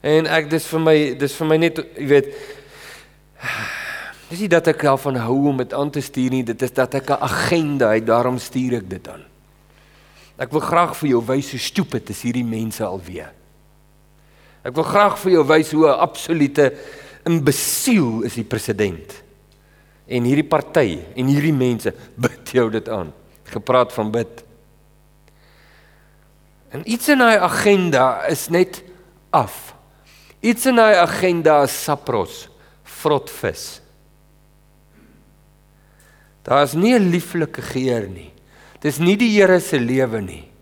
en 0.05 0.29
ek 0.31 0.51
dis 0.53 0.69
vir 0.71 0.85
my 0.88 0.99
dis 1.19 1.38
vir 1.40 1.51
my 1.51 1.61
net 1.67 1.83
jy 1.99 2.11
weet 2.17 2.35
Dis 4.35 4.40
nie 4.40 4.51
dat 4.51 4.67
ek 4.67 4.81
daarvan 4.83 5.19
hou 5.21 5.37
om 5.51 5.61
dit 5.61 5.75
aan 5.77 5.90
te 5.93 6.01
stuur 6.03 6.33
nie, 6.33 6.43
dit 6.43 6.62
is 6.64 6.73
dat 6.75 6.95
ek 6.95 7.11
'n 7.11 7.23
agenda 7.23 7.93
het, 7.93 8.07
daarom 8.07 8.38
stuur 8.38 8.81
ek 8.81 8.88
dit 8.90 9.09
aan. 9.09 9.23
Ek 10.38 10.51
wil 10.51 10.61
graag 10.61 10.97
vir 10.97 11.09
jou 11.09 11.23
wys 11.23 11.51
hoe 11.51 11.61
stupid 11.61 12.11
is 12.11 12.23
hierdie 12.23 12.45
mense 12.45 12.83
alweer. 12.85 13.31
Ek 14.64 14.72
wil 14.72 14.87
graag 14.88 15.18
vir 15.20 15.37
jou 15.37 15.44
wys 15.44 15.72
hoe 15.77 15.87
'n 15.88 16.00
absolute 16.00 16.72
imbesiel 17.29 18.24
is 18.24 18.35
die 18.35 18.48
president. 18.48 19.22
En 20.09 20.24
hierdie 20.24 20.48
party 20.48 20.98
en 21.16 21.27
hierdie 21.27 21.53
mense 21.53 21.92
bid 22.24 22.50
jou 22.50 22.70
dit 22.70 22.88
aan. 22.88 23.12
Gepraat 23.44 23.92
van 23.92 24.11
bid. 24.11 24.44
En 26.72 26.83
iets 26.85 27.09
in 27.09 27.18
daai 27.18 27.38
agenda 27.38 28.27
is 28.27 28.48
net 28.48 28.83
af. 29.31 29.74
Iets 30.40 30.66
in 30.66 30.77
daai 30.77 30.96
agenda 30.96 31.62
is 31.62 31.77
sapros, 31.85 32.48
vrotvis. 32.83 33.81
Daar's 36.42 36.74
nie 36.74 36.94
'n 36.94 37.11
lieflike 37.11 37.62
geur 37.62 38.09
nie. 38.09 38.33
Dis 38.81 38.98
nie 38.98 39.16
die 39.16 39.31
Here 39.40 39.61
se 39.61 39.79
lewe 39.79 40.20
nie. 40.20 40.54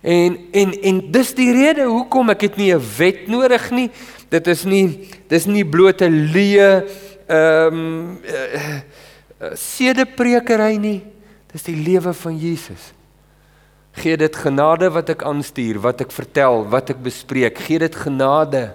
En 0.00 0.38
en 0.52 0.72
en 0.82 1.00
dis 1.12 1.34
die 1.36 1.50
rede 1.52 1.84
hoekom 1.84 2.32
ek 2.32 2.40
het 2.48 2.56
nie 2.56 2.72
'n 2.74 2.82
wet 2.96 3.28
nodig 3.28 3.70
nie. 3.70 3.90
Dit 4.28 4.46
is 4.46 4.64
nie 4.64 5.08
dis 5.28 5.46
nie 5.46 5.64
blote 5.64 6.08
leë 6.08 6.86
ehm 7.26 7.74
um, 7.74 8.18
uh, 8.24 8.80
uh, 9.40 9.52
sedeprekery 9.54 10.76
nie. 10.76 11.02
Dis 11.52 11.62
die 11.62 11.76
lewe 11.76 12.12
van 12.14 12.38
Jesus. 12.38 12.92
Gee 13.92 14.16
dit 14.16 14.36
genade 14.36 14.90
wat 14.90 15.08
ek 15.10 15.22
aanstuur, 15.22 15.80
wat 15.82 16.00
ek 16.00 16.12
vertel, 16.14 16.64
wat 16.70 16.90
ek 16.90 17.02
bespreek. 17.02 17.58
Gee 17.58 17.78
dit 17.78 17.96
genade. 17.96 18.70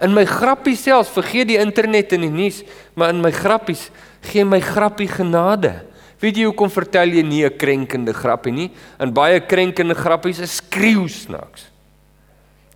In 0.00 0.14
my 0.14 0.24
grappies 0.24 0.82
selfs, 0.82 1.10
vergeet 1.10 1.48
die 1.48 1.58
internet 1.58 2.12
en 2.12 2.20
die 2.20 2.30
nuus, 2.30 2.62
maar 2.94 3.10
in 3.10 3.20
my 3.20 3.32
grappies 3.34 3.90
gee 4.30 4.44
my 4.44 4.60
grappie 4.60 5.08
genade. 5.10 5.74
Weet 6.18 6.36
jy 6.36 6.48
hoekom 6.48 6.70
vertel 6.70 7.14
jy 7.14 7.22
nie 7.22 7.44
'n 7.44 7.56
krenkende 7.56 8.12
grappie 8.12 8.52
nie? 8.52 8.70
In 8.98 9.12
baie 9.12 9.40
krenkende 9.40 9.94
grappies 9.94 10.40
is 10.40 10.56
skreeu 10.56 11.08
snaaks. 11.08 11.70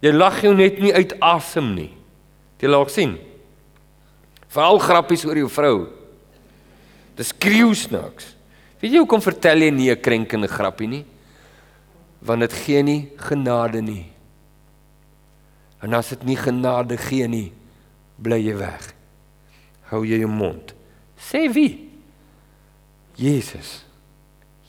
Jy 0.00 0.12
lag 0.12 0.40
jou 0.42 0.54
net 0.54 0.78
nie 0.78 0.94
uit 0.94 1.14
asem 1.20 1.74
nie. 1.74 1.90
Jy 2.60 2.68
lag 2.68 2.90
sien. 2.90 3.18
Veral 4.48 4.78
grappies 4.78 5.24
oor 5.24 5.36
jou 5.36 5.48
vrou. 5.48 5.88
Dis 7.16 7.28
skreeu 7.28 7.74
snaaks. 7.74 8.34
Weet 8.80 8.92
jy 8.92 8.98
hoekom 8.98 9.20
vertel 9.20 9.58
jy 9.58 9.70
nie 9.70 9.90
'n 9.90 10.00
krenkende 10.00 10.48
grappie 10.48 10.88
nie? 10.88 11.04
Want 12.20 12.40
dit 12.40 12.52
gee 12.52 12.82
nie 12.82 13.10
genade 13.16 13.82
nie. 13.82 14.06
En 15.82 15.94
as 15.94 16.10
dit 16.10 16.24
nie 16.24 16.36
genade 16.36 16.96
gee 16.96 17.26
nie, 17.26 17.52
bly 18.16 18.38
jy 18.38 18.54
weg. 18.56 18.94
Hou 19.90 20.04
jy 20.04 20.18
jou 20.18 20.28
mond. 20.28 20.74
Sê 21.18 21.52
wie? 21.52 21.91
Jesus. 23.22 23.82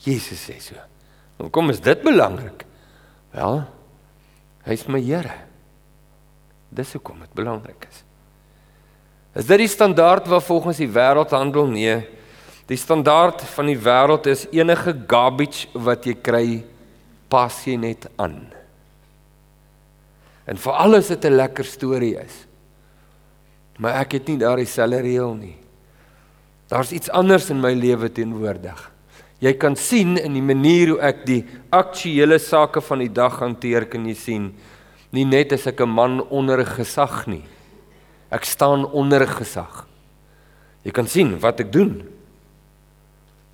Jesus 0.03 0.41
sê 0.45 0.59
so. 0.61 0.77
Hoekom 1.41 1.71
is 1.73 1.81
dit 1.81 2.03
belangrik? 2.05 2.65
Wel, 3.33 3.63
hy's 4.67 4.85
my 4.87 5.01
Here. 5.01 5.33
Dis 6.73 6.93
hoekom 6.93 7.23
dit 7.23 7.33
belangrik 7.37 7.87
is. 7.89 8.03
Is 9.41 9.47
dit 9.49 9.63
die 9.63 9.71
standaard 9.71 10.27
wat 10.29 10.45
volgens 10.45 10.81
die 10.81 10.89
wêreld 10.89 11.33
handel? 11.33 11.69
Nee. 11.69 12.03
Die 12.69 12.77
standaard 12.77 13.41
van 13.55 13.71
die 13.71 13.79
wêreld 13.79 14.29
is 14.29 14.45
enige 14.53 14.93
garbage 15.09 15.67
wat 15.73 16.05
jy 16.05 16.15
kry, 16.21 16.47
pas 17.29 17.57
jy 17.65 17.75
net 17.81 18.07
aan. 18.21 18.45
En 20.45 20.59
vir 20.59 20.73
alles 20.85 21.09
het 21.09 21.25
'n 21.25 21.35
lekker 21.35 21.65
storie 21.65 22.15
is. 22.19 22.45
Maar 23.79 24.01
ek 24.01 24.11
het 24.11 24.27
nie 24.27 24.37
daardie 24.37 24.69
selfe 24.69 25.01
reël 25.01 25.33
nie. 25.33 25.62
Daar's 26.71 26.91
iets 26.91 27.09
anders 27.09 27.49
in 27.49 27.59
my 27.61 27.73
lewe 27.73 28.09
teenwoordig. 28.11 28.91
Jy 29.43 29.53
kan 29.59 29.75
sien 29.75 30.15
in 30.17 30.37
die 30.37 30.45
manier 30.45 30.93
hoe 30.93 31.01
ek 31.03 31.25
die 31.27 31.41
aktuelle 31.73 32.39
sake 32.39 32.81
van 32.81 33.03
die 33.03 33.11
dag 33.11 33.41
hanteer, 33.41 33.85
kan 33.91 34.05
jy 34.07 34.15
sien, 34.15 34.45
nie 35.11 35.25
net 35.27 35.51
as 35.53 35.67
ek 35.67 35.81
'n 35.81 35.89
man 35.89 36.21
onder 36.29 36.63
gesag 36.65 37.27
nie. 37.27 37.43
Ek 38.31 38.45
staan 38.45 38.85
onder 38.85 39.27
gesag. 39.27 39.85
Jy 40.83 40.91
kan 40.91 41.07
sien 41.07 41.39
wat 41.39 41.59
ek 41.59 41.71
doen. 41.71 42.03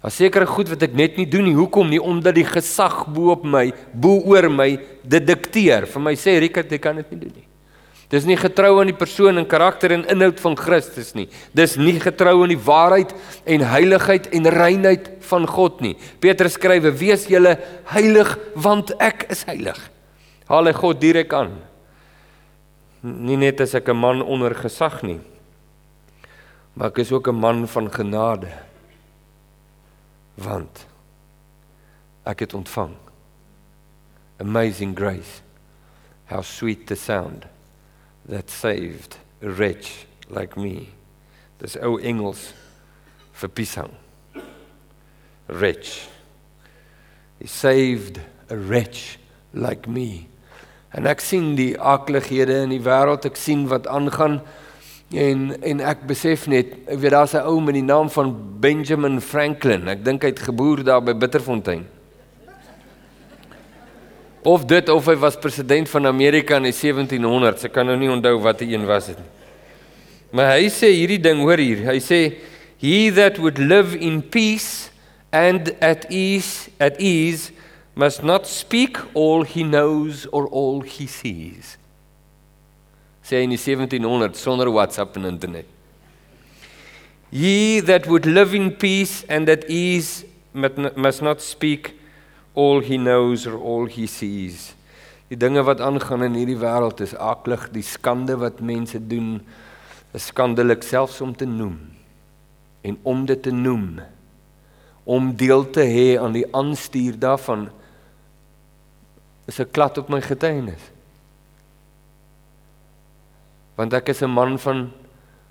Daar 0.02 0.12
seker 0.12 0.48
goed 0.48 0.70
wat 0.70 0.84
ek 0.84 0.94
net 0.94 1.18
nie 1.18 1.28
doen 1.28 1.44
nie. 1.44 1.56
Hoekom 1.58 1.90
nie? 1.90 2.00
Omdat 2.00 2.36
die 2.36 2.48
gesag 2.48 3.08
bo 3.12 3.32
op 3.32 3.44
my, 3.44 3.74
bo 3.94 4.22
oor 4.32 4.50
my 4.50 4.80
dit 5.04 5.28
dikteer. 5.28 5.86
Vir 5.86 6.02
my 6.02 6.16
sê 6.16 6.40
Rickert, 6.40 6.72
jy 6.72 6.80
kan 6.80 6.96
dit 6.96 7.12
nie 7.12 7.20
doen 7.20 7.34
nie. 7.36 7.49
Dis 8.10 8.26
nie 8.26 8.38
getrou 8.42 8.80
aan 8.82 8.90
die 8.90 8.98
persoon 8.98 9.38
en 9.38 9.46
karakter 9.46 9.94
en 9.94 10.08
inhoud 10.10 10.40
van 10.42 10.56
Christus 10.58 11.12
nie. 11.14 11.28
Dis 11.54 11.76
nie 11.78 12.00
getrou 12.02 12.40
aan 12.42 12.50
die 12.50 12.64
waarheid 12.66 13.12
en 13.46 13.66
heiligheid 13.70 14.32
en 14.34 14.50
reinheid 14.50 15.12
van 15.30 15.46
God 15.46 15.84
nie. 15.86 15.94
Petrus 16.22 16.58
skrywe: 16.58 16.90
"Wees 16.98 17.28
julle 17.30 17.60
heilig 17.94 18.34
want 18.56 18.96
ek 18.98 19.28
is 19.30 19.44
heilig." 19.46 19.78
Haal 20.50 20.66
hy 20.66 20.74
God 20.74 21.02
direk 21.02 21.34
aan. 21.34 21.60
Nie 23.04 23.38
net 23.38 23.62
as 23.62 23.76
ek 23.76 23.90
'n 23.90 23.98
man 23.98 24.22
onder 24.22 24.56
gesag 24.56 25.04
nie, 25.04 25.20
maar 26.74 26.88
ek 26.88 26.98
is 26.98 27.12
ook 27.12 27.28
'n 27.28 27.40
man 27.40 27.68
van 27.68 27.92
genade. 27.92 28.50
Want 30.36 30.88
ek 32.26 32.40
het 32.40 32.54
ontvang 32.54 32.96
amazing 34.40 34.96
grace. 34.96 35.42
How 36.26 36.42
sweet 36.42 36.88
the 36.88 36.96
sound 36.96 37.46
that 38.30 38.50
saved 38.50 39.18
a 39.42 39.50
wretch 39.50 40.06
like 40.30 40.56
me. 40.56 40.90
Dis 41.60 41.76
ou 41.82 41.98
Engels 41.98 42.54
vir 43.34 43.50
pisang. 43.50 43.92
Wretch. 45.50 46.08
He 47.40 47.48
saved 47.48 48.22
a 48.50 48.56
wretch 48.56 49.18
like 49.54 49.90
me. 49.90 50.28
En 50.94 51.10
ek 51.10 51.22
sien 51.22 51.54
die 51.58 51.74
aklighede 51.78 52.64
in 52.66 52.74
die 52.74 52.82
wêreld, 52.86 53.26
ek 53.26 53.38
sien 53.38 53.68
wat 53.70 53.90
aangaan 53.90 54.40
en 55.10 55.52
en 55.66 55.82
ek 55.82 56.06
besef 56.10 56.46
net, 56.50 56.74
ek 56.86 57.02
weet 57.02 57.14
daar's 57.14 57.34
'n 57.34 57.46
ou 57.46 57.60
met 57.62 57.74
die 57.74 57.86
naam 57.86 58.10
van 58.10 58.34
Benjamin 58.62 59.22
Franklin. 59.22 59.88
Ek 59.88 60.06
dink 60.06 60.22
hy 60.22 60.30
het 60.30 60.40
geboer 60.40 60.84
daar 60.84 61.02
by 61.02 61.14
Bitterfontein. 61.14 61.86
Of 64.44 64.66
dit 64.68 64.90
of 64.90 65.08
hy 65.10 65.18
was 65.20 65.36
president 65.36 65.90
van 65.92 66.08
Amerika 66.08 66.56
in 66.56 66.70
die 66.70 66.76
1700s. 66.76 67.66
Ek 67.68 67.74
kan 67.76 67.88
nou 67.90 67.98
nie 68.00 68.12
onthou 68.12 68.38
watter 68.40 68.70
een 68.70 68.86
was 68.88 69.12
dit 69.12 69.20
nie. 69.20 69.28
Maar 70.32 70.54
hy 70.56 70.70
sê 70.72 70.92
hierdie 70.94 71.20
ding 71.22 71.42
hoor 71.44 71.60
hier. 71.60 71.84
Hy 71.90 71.98
sê 72.04 72.20
he 72.80 73.10
that 73.12 73.40
would 73.42 73.60
live 73.60 73.98
in 73.98 74.22
peace 74.22 74.94
and 75.36 75.74
at 75.84 76.06
ease 76.14 76.70
at 76.80 77.02
ease 77.02 77.52
must 78.00 78.24
not 78.24 78.48
speak 78.48 79.02
all 79.14 79.44
he 79.44 79.66
knows 79.66 80.26
or 80.32 80.48
all 80.48 80.82
he 80.82 81.08
sees. 81.10 81.76
Sê 83.26 83.44
in 83.44 83.52
die 83.52 83.60
1700s 83.60 84.40
sonder 84.40 84.72
WhatsApp 84.72 85.18
en 85.20 85.28
internet. 85.34 85.68
He 87.30 87.82
that 87.82 88.08
would 88.08 88.26
live 88.26 88.56
in 88.56 88.72
peace 88.72 89.26
and 89.28 89.50
at 89.50 89.68
ease 89.70 90.26
must 90.54 91.22
not 91.22 91.42
speak 91.42 91.99
all 92.60 92.84
he 92.84 92.98
knows 92.98 93.48
or 93.48 93.56
all 93.56 93.88
he 93.88 94.08
sees. 94.08 94.74
Die 95.30 95.38
dinge 95.38 95.64
wat 95.64 95.82
aangaan 95.86 96.26
in 96.26 96.38
hierdie 96.40 96.60
wêreld 96.60 97.00
is 97.06 97.16
aklig, 97.16 97.68
die 97.72 97.86
skande 97.86 98.36
wat 98.42 98.64
mense 98.66 99.00
doen 99.00 99.38
is 100.18 100.32
skandelik 100.32 100.84
selfs 100.84 101.22
om 101.22 101.36
te 101.38 101.46
noem. 101.48 101.78
En 102.82 102.98
om 103.08 103.28
dit 103.30 103.44
te 103.44 103.54
noem 103.54 104.00
om 105.10 105.32
deel 105.34 105.64
te 105.74 105.82
hê 105.90 106.20
aan 106.22 106.36
die 106.36 106.46
aanstuur 106.54 107.16
daarvan 107.18 107.70
is 109.50 109.58
'n 109.60 109.72
klad 109.72 109.98
op 109.98 110.10
my 110.10 110.22
getuienis. 110.22 110.84
Want 113.76 113.94
ek 113.94 114.10
is 114.10 114.22
'n 114.22 114.30
man 114.30 114.60
van 114.60 114.92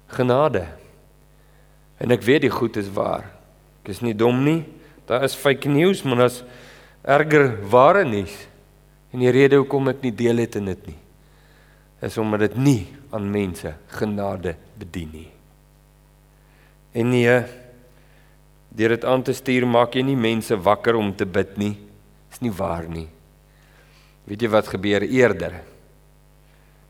genade. 0.07 0.67
En 1.97 2.11
ek 2.11 2.23
weet 2.23 2.41
die 2.41 2.51
goed 2.51 2.77
is 2.77 2.93
waar. 2.93 3.25
Ek 3.83 3.89
is 3.89 4.01
nie 4.01 4.15
dom 4.15 4.45
nie. 4.45 4.65
Daar 5.07 5.23
is 5.23 5.35
fake 5.35 5.69
news, 5.69 6.03
maar 6.03 6.23
as 6.23 6.45
erger 7.09 7.51
ware 7.73 8.05
nuus. 8.05 8.35
En 9.13 9.25
die 9.25 9.33
rede 9.33 9.57
hoekom 9.57 9.89
ek 9.95 10.05
nie 10.05 10.13
deel 10.13 10.45
het 10.45 10.59
in 10.61 10.69
dit 10.69 10.89
nie 10.93 10.99
is 12.05 12.19
omdat 12.19 12.47
dit 12.47 12.57
nie 12.57 12.83
aan 13.11 13.31
mense 13.31 13.73
genade 13.99 14.55
bedien 14.79 15.11
nie. 15.13 15.29
En 16.95 17.11
nee, 17.11 17.35
deur 18.69 18.95
dit 18.95 19.05
aan 19.05 19.25
te 19.27 19.35
stuur 19.35 19.67
maak 19.67 19.97
jy 19.97 20.05
nie 20.07 20.19
mense 20.19 20.57
wakker 20.57 20.99
om 20.99 21.11
te 21.15 21.27
bid 21.27 21.57
nie. 21.59 21.75
Dis 22.31 22.43
nie 22.45 22.55
waar 22.55 22.87
nie. 22.91 23.09
Weet 24.29 24.45
jy 24.45 24.53
wat 24.53 24.71
gebeur 24.71 25.05
eerder? 25.07 25.59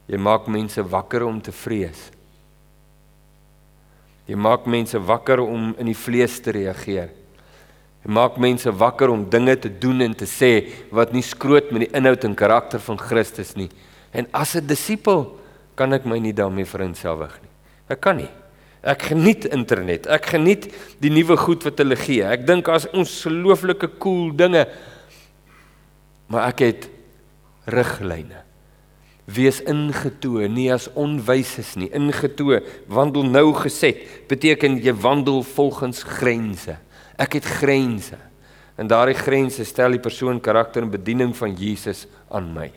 Jy 0.08 0.20
maak 0.20 0.48
mense 0.50 0.82
wakker 0.82 1.24
om 1.26 1.40
te 1.44 1.52
vrees. 1.54 2.08
Jy 4.28 4.36
maak 4.36 4.66
mense 4.68 5.00
wakker 5.00 5.40
om 5.40 5.72
in 5.80 5.88
die 5.88 5.96
vlees 5.96 6.36
te 6.44 6.52
reageer. 6.52 7.12
Hy 8.04 8.12
maak 8.14 8.38
mense 8.38 8.70
wakker 8.70 9.10
om 9.10 9.26
dinge 9.30 9.56
te 9.58 9.70
doen 9.70 10.00
en 10.00 10.14
te 10.14 10.26
sê 10.26 10.70
wat 10.94 11.12
nie 11.12 11.22
skroot 11.22 11.72
met 11.74 11.86
die 11.86 11.92
inhoud 11.98 12.24
en 12.24 12.36
karakter 12.38 12.80
van 12.80 12.98
Christus 12.98 13.56
nie. 13.56 13.70
En 14.12 14.26
as 14.32 14.54
'n 14.56 14.66
disipel 14.66 15.38
kan 15.74 15.92
ek 15.92 16.04
my 16.04 16.18
nie 16.18 16.32
daarmee 16.32 16.64
vereenselwig 16.64 17.40
nie. 17.42 17.50
Ek 17.88 18.00
kan 18.00 18.16
nie. 18.16 18.30
Ek 18.82 19.02
geniet 19.02 19.44
internet. 19.44 20.06
Ek 20.06 20.26
geniet 20.26 20.68
die 21.00 21.10
nuwe 21.10 21.36
goed 21.36 21.64
wat 21.64 21.78
hulle 21.78 21.96
gee. 21.96 22.22
Ek 22.22 22.46
dink 22.46 22.68
as 22.68 22.86
ongelooflike 22.90 23.98
cool 23.98 24.30
dinge. 24.36 24.66
Maar 26.28 26.48
ek 26.48 26.58
het 26.58 26.88
riglyne. 27.66 28.44
Wees 29.28 29.60
ingetoe, 29.60 30.46
nie 30.48 30.70
as 30.72 30.88
onwyses 30.96 31.74
nie, 31.76 31.90
ingetoe, 31.92 32.62
wandel 32.88 33.26
nou 33.28 33.52
geset, 33.52 34.00
beteken 34.28 34.78
jy 34.80 34.94
wandel 34.96 35.42
volgens 35.44 36.00
grense. 36.02 36.78
Ek 37.18 37.38
het 37.38 37.46
grense. 37.60 38.18
En 38.78 38.88
daardie 38.90 39.16
grense 39.18 39.64
stel 39.66 39.96
die 39.96 40.02
persoon 40.02 40.38
karakter 40.40 40.84
en 40.84 40.92
bediening 40.92 41.34
van 41.36 41.56
Jesus 41.58 42.06
aan 42.30 42.52
my. 42.54 42.68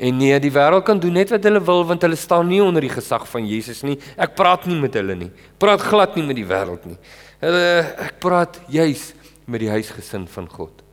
En 0.00 0.16
nee, 0.16 0.36
die 0.40 0.52
wêreld 0.52 0.84
kan 0.84 1.00
doen 1.00 1.16
net 1.16 1.32
wat 1.32 1.44
hulle 1.44 1.60
wil 1.64 1.82
want 1.88 2.04
hulle 2.04 2.16
staan 2.16 2.48
nie 2.48 2.60
onder 2.64 2.84
die 2.84 2.92
gesag 2.92 3.26
van 3.28 3.48
Jesus 3.48 3.82
nie. 3.84 3.98
Ek 4.16 4.36
praat 4.36 4.68
nie 4.68 4.78
met 4.80 4.96
hulle 4.96 5.16
nie. 5.16 5.30
Praat 5.60 5.84
glad 5.84 6.16
nie 6.16 6.24
met 6.28 6.38
die 6.40 6.46
wêreld 6.48 6.86
nie. 6.88 6.96
Hulle 7.40 7.64
ek 8.06 8.20
praat 8.20 8.60
juis 8.72 9.10
met 9.50 9.64
die 9.64 9.72
huisgesin 9.72 10.28
van 10.30 10.48
God. 10.52 10.84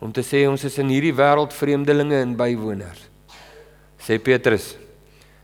Om 0.00 0.12
te 0.16 0.24
sê 0.24 0.46
ons 0.48 0.64
is 0.64 0.80
in 0.80 0.92
hierdie 0.92 1.16
wêreld 1.16 1.56
vreemdelinge 1.56 2.20
en 2.24 2.36
bywoners 2.36 3.10
sê 4.00 4.18
Petrus. 4.22 4.74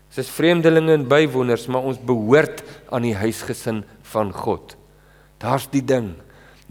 Ons 0.08 0.22
is 0.24 0.32
vreemdelinge 0.32 0.94
en 0.96 1.06
bywoners, 1.08 1.66
maar 1.68 1.84
ons 1.86 2.00
behoort 2.00 2.62
aan 2.94 3.04
die 3.04 3.16
huisgesin 3.16 3.82
van 4.12 4.32
God. 4.32 4.76
Daar's 5.42 5.68
die 5.70 5.84
ding. 5.84 6.14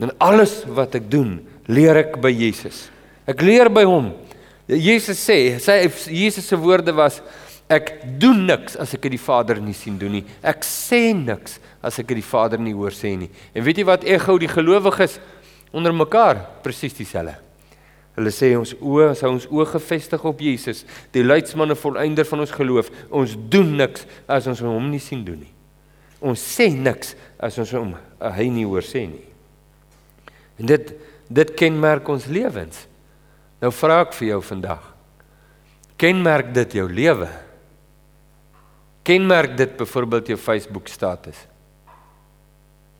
En 0.02 0.12
alles 0.20 0.64
wat 0.68 0.98
ek 1.00 1.10
doen, 1.12 1.38
leer 1.72 2.02
ek 2.04 2.20
by 2.22 2.32
Jesus. 2.34 2.88
Ek 3.30 3.42
leer 3.46 3.70
by 3.74 3.86
hom. 3.88 4.12
Jesus 4.68 5.22
sê, 5.22 5.58
sy 5.62 5.84
Jesus 6.10 6.48
se 6.50 6.58
woorde 6.58 6.94
was 6.98 7.22
ek 7.72 7.92
doen 8.22 8.44
niks 8.46 8.76
as 8.82 8.94
ek 8.98 9.06
dit 9.06 9.16
die 9.16 9.22
Vader 9.22 9.62
nie 9.62 9.76
sien 9.78 9.98
doen 10.02 10.18
nie. 10.20 10.26
Ek 10.46 10.66
sê 10.66 11.10
niks 11.18 11.60
as 11.86 11.98
ek 12.02 12.10
dit 12.12 12.22
die 12.22 12.26
Vader 12.26 12.62
nie 12.62 12.74
hoor 12.74 12.94
sê 12.94 13.14
nie. 13.18 13.30
En 13.54 13.66
weet 13.66 13.82
jy 13.82 13.88
wat 13.88 14.06
ego 14.10 14.38
die 14.42 14.50
gelowiges 14.50 15.20
onder 15.76 15.94
mekaar 15.94 16.44
presies 16.66 16.98
dieselfde. 16.98 17.38
Hulle 18.16 18.32
sê 18.32 18.54
ons 18.56 18.72
oë, 18.80 19.10
as 19.12 19.24
ons 19.28 19.48
oë 19.52 19.66
gefestig 19.74 20.22
op 20.24 20.40
Jesus, 20.40 20.86
die 21.12 21.26
leidsman 21.26 21.74
en 21.74 21.80
volëinder 21.80 22.28
van 22.30 22.46
ons 22.46 22.54
geloof, 22.56 22.88
ons 23.12 23.34
doen 23.52 23.74
niks 23.82 24.06
as 24.32 24.48
ons 24.48 24.62
hom 24.64 24.88
nie 24.92 25.04
sien 25.04 25.26
doen 25.28 25.42
nie. 25.44 25.52
Ons 26.24 26.40
sê 26.56 26.70
niks 26.72 27.12
as 27.46 27.58
ons 27.62 27.72
hom 27.78 27.94
uh, 27.96 28.32
hy 28.36 28.48
nie 28.50 28.66
hoor 28.66 28.86
sê 28.86 29.06
nie. 29.10 29.26
En 30.60 30.72
dit 30.74 30.94
dit 31.26 31.52
kenmerk 31.58 32.10
ons 32.14 32.28
lewens. 32.30 32.84
Nou 33.62 33.72
vra 33.74 34.04
ek 34.04 34.14
vir 34.14 34.28
jou 34.28 34.42
vandag. 34.46 34.84
Kenmerk 35.98 36.52
dit 36.54 36.76
jou 36.78 36.86
lewe? 36.92 37.30
Kenmerk 39.06 39.56
dit 39.58 39.74
byvoorbeeld 39.78 40.34
jou 40.34 40.38
Facebook 40.38 40.90
status? 40.92 41.40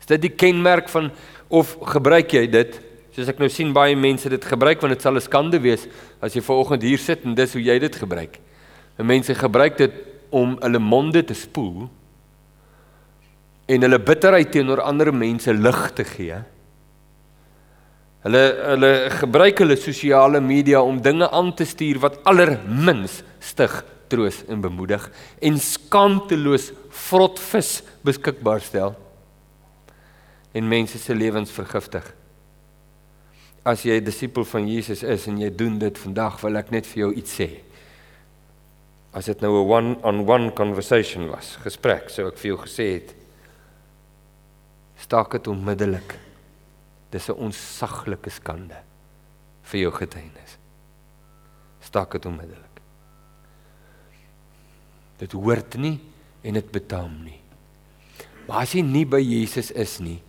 Is 0.02 0.10
dit 0.10 0.26
die 0.26 0.34
kenmerk 0.34 0.90
van 0.90 1.12
of 1.54 1.76
gebruik 1.94 2.34
jy 2.34 2.48
dit 2.50 2.82
Soos 3.16 3.30
ek 3.32 3.38
nou 3.40 3.48
sien 3.48 3.70
baie 3.72 3.96
mense 3.96 4.28
dit 4.28 4.44
gebruik 4.44 4.82
want 4.84 4.92
dit 4.92 5.02
sal 5.02 5.16
'n 5.16 5.24
skande 5.24 5.60
wees 5.64 5.88
as 6.20 6.36
jy 6.36 6.42
vanoggend 6.44 6.84
hier 6.84 7.00
sit 7.00 7.24
en 7.24 7.34
dis 7.34 7.54
hoe 7.54 7.64
jy 7.64 7.80
dit 7.80 7.96
gebruik. 7.96 8.40
En 9.00 9.06
mense 9.08 9.34
gebruik 9.34 9.78
dit 9.78 9.94
om 10.30 10.58
hulle 10.60 10.80
monde 10.80 11.24
te 11.24 11.34
spoel 11.34 11.88
en 13.68 13.86
hulle 13.88 14.00
bitterheid 14.00 14.52
teenoor 14.54 14.84
ander 14.86 15.12
mense 15.14 15.54
lig 15.54 15.82
te 15.98 16.06
gee. 16.06 16.38
Hulle 18.26 18.44
hulle 18.72 18.92
gebruik 19.20 19.62
hulle 19.62 19.78
sosiale 19.78 20.42
media 20.42 20.82
om 20.82 21.02
dinge 21.02 21.30
aan 21.30 21.54
te 21.54 21.66
stuur 21.66 22.02
wat 22.04 22.20
allermins 22.26 23.22
stig, 23.40 23.74
troos 24.10 24.44
en 24.50 24.62
bemoedig 24.62 25.08
en 25.42 25.56
skaamteloos 25.58 26.72
vrotvis 27.08 27.80
beskikbaar 28.06 28.62
stel 28.62 28.94
en 30.54 30.70
mense 30.70 31.02
se 31.02 31.18
lewens 31.18 31.50
vergiftig 31.54 32.06
as 33.66 33.82
jy 33.82 33.98
'n 33.98 34.06
disipel 34.06 34.46
van 34.46 34.68
Jesus 34.68 35.04
is 35.04 35.28
en 35.28 35.40
jy 35.42 35.50
doen 35.50 35.80
dit 35.80 35.98
vandag, 35.98 36.40
wil 36.42 36.58
ek 36.58 36.72
net 36.72 36.86
vir 36.86 37.00
jou 37.00 37.14
iets 37.14 37.40
sê. 37.42 37.50
As 39.12 39.26
dit 39.26 39.42
nou 39.42 39.58
'n 39.58 39.70
one-on-one 39.70 40.52
conversation 40.54 41.30
was, 41.30 41.58
gesprek, 41.64 42.10
sou 42.10 42.28
ek 42.28 42.38
vir 42.38 42.52
jou 42.52 42.58
gesê 42.58 42.94
het, 42.94 43.16
staak 45.06 45.38
dit 45.38 45.48
onmiddellik. 45.48 46.18
Dis 47.14 47.30
'n 47.30 47.38
onsaglike 47.38 48.30
skande 48.30 48.78
vir 49.64 49.80
jou 49.80 49.92
getuienis. 49.92 50.58
Staak 51.80 52.12
dit 52.12 52.26
onmiddellik. 52.26 52.82
Dit 55.18 55.32
hoort 55.32 55.78
nie 55.78 56.00
en 56.44 56.54
dit 56.54 56.72
betaam 56.72 57.24
nie. 57.24 57.42
Maar 58.48 58.62
as 58.62 58.74
jy 58.74 58.82
nie 58.82 59.06
by 59.06 59.22
Jesus 59.22 59.72
is 59.72 60.00
nie, 60.00 60.22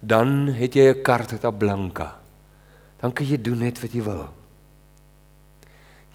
dan 0.00 0.48
het 0.48 0.74
jy 0.74 0.94
'n 0.94 1.02
karta 1.02 1.50
blanca 1.50 2.20
dan 3.00 3.12
kan 3.12 3.26
jy 3.26 3.40
doen 3.40 3.64
net 3.64 3.80
wat 3.80 3.94
jy 3.96 4.02
wil. 4.04 4.28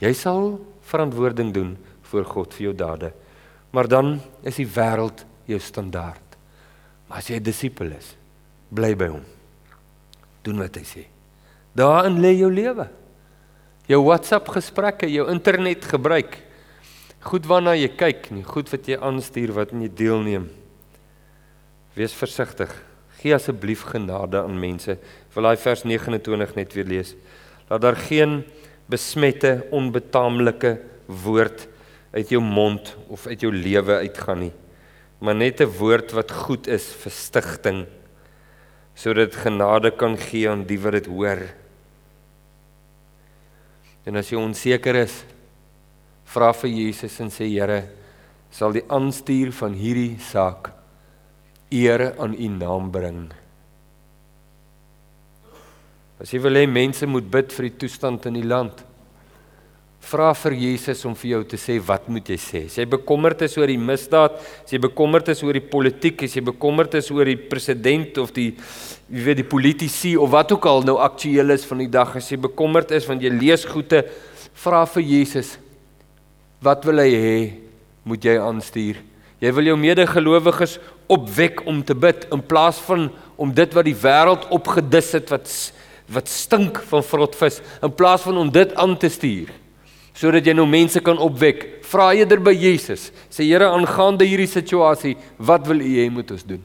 Jy 0.02 0.14
sal 0.14 0.60
verantwoording 0.86 1.54
doen 1.54 1.74
voor 2.12 2.26
God 2.30 2.54
vir 2.54 2.70
jou 2.70 2.76
dade. 2.78 3.10
Maar 3.74 3.90
dan 3.90 4.20
is 4.46 4.60
die 4.62 4.70
wêreld 4.70 5.26
jou 5.50 5.60
standaard. 5.60 6.25
Maar 7.08 7.18
as 7.18 7.28
jy 7.30 7.38
'n 7.38 7.44
disipel 7.44 7.92
is, 7.92 8.16
bly 8.70 8.96
by 8.96 9.08
hom. 9.08 9.24
Doen 10.44 10.58
wat 10.60 10.76
hy 10.76 10.84
sê. 10.84 11.06
Daarin 11.76 12.20
lê 12.22 12.38
jou 12.40 12.52
lewe. 12.52 12.88
Jou 13.88 14.04
WhatsApp 14.04 14.48
gesprekke, 14.50 15.12
jou 15.12 15.30
internet 15.30 15.86
gebruik. 15.86 16.42
Goed 17.22 17.46
waarna 17.46 17.76
jy 17.76 17.90
kyk, 17.98 18.32
nie 18.32 18.44
goed 18.44 18.70
wat 18.70 18.88
jy 18.88 18.98
aanstuur 18.98 19.54
wat 19.54 19.72
jy 19.72 19.90
deelneem. 19.90 20.50
Wees 21.96 22.14
versigtig. 22.14 22.74
Gee 23.22 23.34
asseblief 23.34 23.86
genade 23.90 24.42
aan 24.42 24.60
mense. 24.60 24.98
Wil 25.34 25.44
daai 25.44 25.58
vers 25.58 25.84
29 25.84 26.56
net 26.56 26.74
weer 26.74 26.86
lees. 26.86 27.16
Laat 27.70 27.82
daar 27.82 27.96
geen 27.96 28.44
besmette, 28.90 29.66
onbetaamlike 29.72 30.80
woord 31.24 31.68
uit 32.14 32.30
jou 32.30 32.42
mond 32.42 32.96
of 33.08 33.28
uit 33.28 33.42
jou 33.42 33.52
lewe 33.54 33.98
uitgaan 34.06 34.40
nie. 34.40 34.54
Maar 35.20 35.36
net 35.36 35.62
'n 35.62 35.72
woord 35.80 36.12
wat 36.12 36.32
goed 36.32 36.68
is 36.68 36.94
vir 36.94 37.12
stigting 37.12 37.86
sodat 38.96 39.36
genade 39.36 39.92
kan 39.92 40.18
gee 40.18 40.50
aan 40.50 40.64
die 40.64 40.80
wat 40.80 40.94
dit 40.94 41.06
hoor. 41.06 41.42
En 44.06 44.16
as 44.16 44.30
jy 44.32 44.38
onseker 44.38 44.96
is, 44.96 45.26
vra 46.26 46.54
vir 46.54 46.70
Jesus 46.70 47.20
en 47.20 47.30
sê 47.30 47.48
Here, 47.50 47.90
sal 48.52 48.72
die 48.72 48.86
aanstuur 48.88 49.52
van 49.52 49.74
hierdie 49.74 50.18
saak 50.20 50.72
eer 51.72 52.14
aan 52.22 52.34
u 52.34 52.48
naam 52.48 52.92
bring. 52.92 53.32
As 56.22 56.32
jy 56.32 56.40
wil 56.40 56.56
hê 56.56 56.64
mense 56.70 57.08
moet 57.10 57.28
bid 57.32 57.52
vir 57.52 57.68
die 57.68 57.78
toestand 57.84 58.26
in 58.30 58.38
die 58.40 58.48
land, 58.48 58.80
vra 60.06 60.30
vir 60.38 60.54
Jesus 60.60 61.02
om 61.08 61.16
vir 61.18 61.32
jou 61.32 61.42
te 61.50 61.58
sê 61.60 61.78
wat 61.84 62.06
moet 62.12 62.28
jy 62.30 62.38
sê. 62.42 62.62
As 62.70 62.78
jy 62.78 62.86
bekommerd 62.90 63.42
is 63.46 63.56
oor 63.58 63.72
die 63.72 63.80
misdaad, 63.82 64.38
as 64.38 64.74
jy 64.74 64.80
bekommerd 64.84 65.32
is 65.34 65.42
oor 65.46 65.58
die 65.58 65.66
politiek, 65.66 66.26
as 66.28 66.36
jy 66.38 66.44
bekommerd 66.46 66.98
is 67.00 67.10
oor 67.14 67.26
die 67.30 67.40
president 67.40 68.20
of 68.22 68.34
die 68.36 68.52
jy 69.10 69.26
weet 69.26 69.42
die 69.42 69.48
politici 69.50 70.16
of 70.18 70.32
wat 70.34 70.54
ook 70.54 70.66
al 70.70 70.86
nou 70.86 70.98
aktueel 71.02 71.54
is 71.56 71.66
van 71.70 71.84
die 71.84 71.90
dag, 71.92 72.16
as 72.18 72.30
jy 72.32 72.40
bekommerd 72.46 72.94
is 72.98 73.10
want 73.10 73.26
jy 73.26 73.34
lees 73.34 73.66
goeie, 73.70 74.04
vra 74.66 74.86
vir 74.94 75.06
Jesus 75.06 75.56
wat 76.66 76.86
wil 76.88 77.02
hy 77.04 77.12
hê 77.12 77.38
moet 78.06 78.26
jy 78.26 78.38
aanstuur? 78.42 79.02
Jy 79.44 79.52
wil 79.58 79.68
jou 79.70 79.76
medegelowiges 79.78 80.80
opwek 81.12 81.66
om 81.70 81.84
te 81.86 81.94
bid 81.98 82.26
in 82.34 82.42
plaas 82.46 82.80
van 82.88 83.10
om 83.42 83.52
dit 83.54 83.74
wat 83.76 83.86
die 83.86 83.98
wêreld 84.06 84.48
opgedis 84.56 85.12
het 85.18 85.34
wat 85.34 85.50
wat 86.14 86.30
stink 86.30 86.78
van 86.86 87.02
vrotvis 87.02 87.64
in 87.84 87.94
plaas 87.98 88.22
van 88.26 88.38
om 88.38 88.50
dit 88.54 88.74
aan 88.78 88.94
te 89.02 89.10
stuur 89.10 89.50
sodat 90.16 90.46
jy 90.48 90.56
nou 90.56 90.68
mense 90.70 91.02
kan 91.04 91.20
opwek 91.22 91.66
vra 91.86 92.14
eerder 92.16 92.40
by 92.40 92.56
Jesus 92.56 93.12
sê 93.30 93.44
Here 93.46 93.68
aangaande 93.70 94.28
hierdie 94.28 94.50
situasie 94.50 95.18
wat 95.38 95.68
wil 95.68 95.84
u 95.84 95.92
hê 96.00 96.10
moet 96.10 96.32
ons 96.32 96.48
doen 96.48 96.64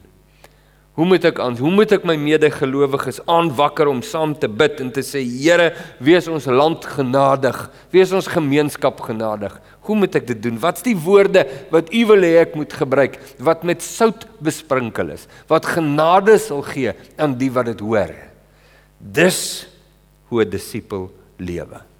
Hoe 0.99 1.05
moet 1.07 1.23
ek 1.23 1.39
aan? 1.39 1.55
Hoe 1.55 1.71
moet 1.71 1.93
ek 1.95 2.03
my 2.03 2.17
medegelowiges 2.19 3.21
aanwakker 3.31 3.87
om 3.87 4.01
saam 4.03 4.33
te 4.35 4.49
bid 4.51 4.81
en 4.83 4.89
te 4.91 5.03
sê 5.07 5.21
Here, 5.23 5.69
wees 6.03 6.27
ons 6.27 6.49
land 6.51 6.83
genadig, 6.97 7.57
wees 7.95 8.11
ons 8.11 8.27
gemeenskap 8.29 8.99
genadig. 9.07 9.55
Hoe 9.87 9.95
moet 9.97 10.19
ek 10.19 10.27
dit 10.33 10.41
doen? 10.43 10.59
Wat's 10.59 10.83
die 10.83 10.97
woorde 10.99 11.45
wat 11.71 11.93
U 11.95 12.01
wil 12.11 12.27
hê 12.27 12.33
ek 12.43 12.57
moet 12.59 12.75
gebruik 12.75 13.15
wat 13.39 13.63
met 13.65 13.81
sout 13.85 14.27
besprinkel 14.43 15.15
is, 15.15 15.29
wat 15.49 15.69
genade 15.77 16.35
sal 16.43 16.61
gee 16.67 16.91
aan 17.15 17.37
die 17.39 17.49
wat 17.55 17.71
dit 17.71 17.81
hoor? 17.81 18.11
Dis 18.99 19.65
hoe 20.27 20.43
'n 20.43 20.49
disipel 20.49 21.09
lewe. 21.39 21.90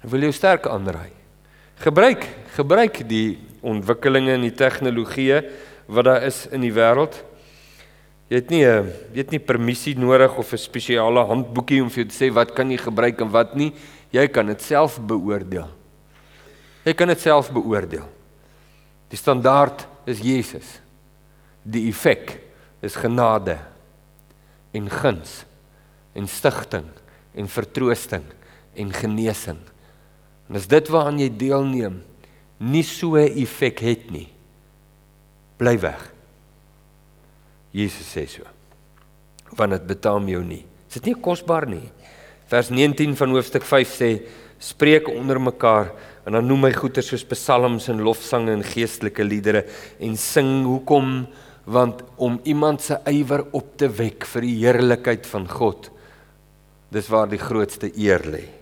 Ek 0.00 0.10
wil 0.10 0.22
jou 0.28 0.32
sterk 0.32 0.66
aanraai. 0.66 1.12
Gebruik, 1.80 2.24
gebruik 2.56 3.02
die 3.08 3.38
ontwikkelinge 3.60 4.34
in 4.34 4.46
die 4.48 4.56
tegnologie 4.56 5.42
wat 5.86 6.04
daar 6.04 6.22
is 6.24 6.46
in 6.52 6.60
die 6.60 6.72
wêreld 6.72 7.20
Jy 8.30 8.38
het 8.38 8.52
nie 8.54 8.62
jy 8.62 9.18
het 9.18 9.32
nie 9.34 9.42
permissie 9.42 9.96
nodig 9.98 10.36
of 10.38 10.52
'n 10.52 10.58
spesiale 10.58 11.24
handboekie 11.26 11.82
om 11.82 11.90
vir 11.90 12.04
jou 12.04 12.08
te 12.10 12.14
sê 12.14 12.30
wat 12.32 12.54
kan 12.54 12.70
jy 12.70 12.78
gebruik 12.78 13.20
en 13.20 13.30
wat 13.30 13.56
nie. 13.56 13.72
Jy 14.12 14.28
kan 14.28 14.46
dit 14.46 14.62
self 14.62 15.00
beoordeel. 15.00 15.68
Jy 16.84 16.94
kan 16.94 17.08
dit 17.08 17.20
self 17.20 17.50
beoordeel. 17.50 18.06
Die 19.10 19.16
standaard 19.16 19.86
is 20.06 20.20
Jesus. 20.20 20.80
Die 21.64 21.88
effek 21.88 22.40
is 22.80 22.94
genade 22.94 23.58
en 24.72 24.88
guns 24.88 25.44
en 26.14 26.28
stigting 26.28 26.86
en 27.34 27.48
vertroosting 27.48 28.24
en 28.76 28.92
genesing. 28.92 29.58
En 30.50 30.58
as 30.58 30.66
dit 30.66 30.88
waaraan 30.90 31.20
jy 31.22 31.30
deelneem 31.30 32.00
nie 32.58 32.82
so 32.82 33.16
'n 33.16 33.38
effek 33.38 33.78
het 33.80 34.10
nie, 34.10 34.28
bly 35.56 35.78
weg. 35.78 36.12
Jesus 37.72 38.10
sê 38.10 38.26
so. 38.26 38.42
Want 39.56 39.70
dit 39.72 39.86
betaam 39.86 40.28
jou 40.28 40.42
nie. 40.44 40.64
Is 40.88 40.94
dit 40.94 41.06
nie 41.06 41.22
kosbaar 41.22 41.66
nie? 41.66 41.90
Vers 42.46 42.68
19 42.68 43.16
van 43.16 43.30
hoofstuk 43.30 43.62
5 43.62 43.88
sê 43.88 44.26
spreek 44.58 45.08
onder 45.08 45.40
mekaar 45.40 45.92
en 46.26 46.32
dan 46.32 46.46
noem 46.46 46.64
hy 46.64 46.72
goeie 46.72 47.02
soos 47.02 47.24
psalms 47.24 47.88
en 47.88 48.02
lofsange 48.02 48.52
en 48.52 48.62
geestelike 48.62 49.24
liedere 49.24 49.64
en 50.00 50.16
sing 50.16 50.64
hoekom 50.66 51.26
want 51.64 52.02
om 52.16 52.40
iemand 52.44 52.82
se 52.82 52.98
ywer 53.06 53.46
op 53.52 53.76
te 53.78 53.88
wek 53.88 54.26
vir 54.26 54.42
die 54.42 54.56
heerlikheid 54.60 55.26
van 55.26 55.48
God 55.48 55.90
dis 56.90 57.08
waar 57.08 57.28
die 57.30 57.40
grootste 57.40 57.92
eer 57.96 58.20
lê 58.26 58.59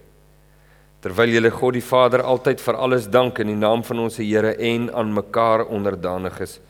terwyl 1.01 1.31
julle 1.31 1.51
God 1.51 1.75
die 1.75 1.85
Vader 1.85 2.23
altyd 2.23 2.61
vir 2.61 2.75
alles 2.75 3.07
dank 3.07 3.39
in 3.39 3.47
die 3.47 3.59
naam 3.59 3.85
van 3.85 3.99
ons 3.99 4.17
Here 4.17 4.57
en 4.57 4.91
aan 4.95 5.15
mekaar 5.15 5.67
onderdanig 5.67 6.41
is 6.41 6.61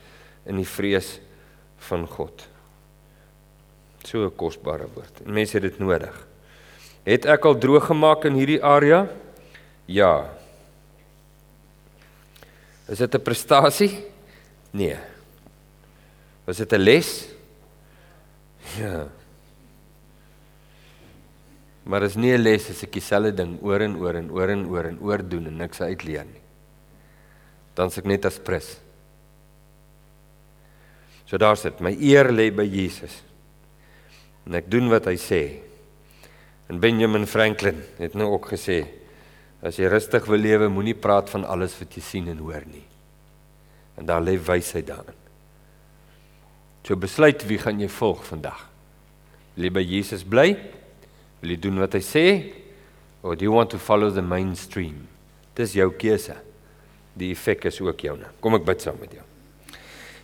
in 0.45 0.57
die 0.57 0.67
vrees 0.67 1.19
van 1.89 2.07
God 2.07 2.47
so 4.03 4.25
'n 4.25 4.35
kosbare 4.35 4.87
woord 4.95 5.21
en 5.25 5.33
mense 5.33 5.53
het 5.53 5.63
dit 5.63 5.79
nodig 5.79 6.29
Het 7.09 7.25
ek 7.25 7.45
al 7.47 7.57
droog 7.57 7.87
gemaak 7.89 8.25
in 8.27 8.35
hierdie 8.37 8.59
area? 8.61 9.07
Ja. 9.89 10.29
Is 12.85 12.97
dit 12.97 13.15
'n 13.15 13.21
prestasie? 13.21 14.05
Nee. 14.71 14.97
Was 16.45 16.57
dit 16.57 16.71
'n 16.73 16.77
les? 16.77 17.29
Ja. 18.77 19.07
Maar 21.89 22.05
is 22.05 22.15
nie 22.15 22.33
'n 22.37 22.43
les 22.43 22.69
as 22.69 22.83
ek 22.83 22.91
dieselfde 22.91 23.33
ding 23.33 23.57
oor 23.61 23.81
en 23.81 23.95
oor 23.97 24.15
en 24.15 24.29
oor 24.31 24.49
en 24.49 24.65
oor 24.65 24.85
en 24.85 24.99
oor 25.01 25.17
doen 25.29 25.47
en 25.47 25.57
niks 25.57 25.81
uitleer 25.81 26.25
nie. 26.25 26.41
Dan 27.73 27.89
s'ek 27.89 28.05
net 28.05 28.25
as 28.25 28.37
prins. 28.37 28.77
So 31.25 31.37
daar 31.37 31.57
sit 31.57 31.79
my 31.81 31.97
eer 31.99 32.31
lê 32.31 32.51
by 32.51 32.63
Jesus. 32.63 33.23
En 34.45 34.53
ek 34.55 34.69
doen 34.69 34.89
wat 34.89 35.05
hy 35.05 35.15
sê. 35.15 35.61
En 36.69 36.79
Benjamin 36.79 37.25
Franklin 37.25 37.81
het 37.97 38.13
nou 38.13 38.33
ook 38.33 38.49
gesê 38.53 38.85
as 39.61 39.75
jy 39.75 39.89
rustig 39.89 40.25
wil 40.25 40.39
lewe, 40.39 40.69
moenie 40.69 40.95
praat 40.95 41.29
van 41.29 41.43
alles 41.43 41.79
wat 41.79 41.95
jy 41.95 42.01
sien 42.01 42.27
en 42.27 42.37
hoor 42.37 42.65
nie. 42.65 42.85
En 43.97 44.05
daar 44.05 44.21
lê 44.21 44.37
wysheid 44.37 44.87
daarin. 44.87 45.17
So 46.83 46.95
besluit 46.95 47.43
wie 47.47 47.57
gaan 47.57 47.79
jy 47.79 47.89
volg 47.89 48.23
vandag? 48.25 48.69
Wil 49.55 49.63
jy 49.63 49.71
by 49.71 49.83
Jesus 49.83 50.23
bly? 50.23 50.78
Wil 51.39 51.55
jy 51.55 51.59
doen 51.63 51.79
wat 51.81 51.95
hy 51.95 52.03
sê? 52.03 52.25
Or 53.23 53.35
do 53.35 53.43
you 53.47 53.53
want 53.55 53.71
to 53.71 53.79
follow 53.79 54.11
the 54.11 54.23
mainstream? 54.23 55.07
Dis 55.55 55.75
jou 55.75 55.89
keuse. 55.99 56.35
Die 57.19 57.31
effek 57.33 57.65
is 57.67 57.81
ook 57.83 58.05
joune. 58.05 58.27
Kom 58.43 58.55
ek 58.55 58.67
bid 58.67 58.83
saam 58.83 58.99
met 59.01 59.13
jou. 59.17 59.25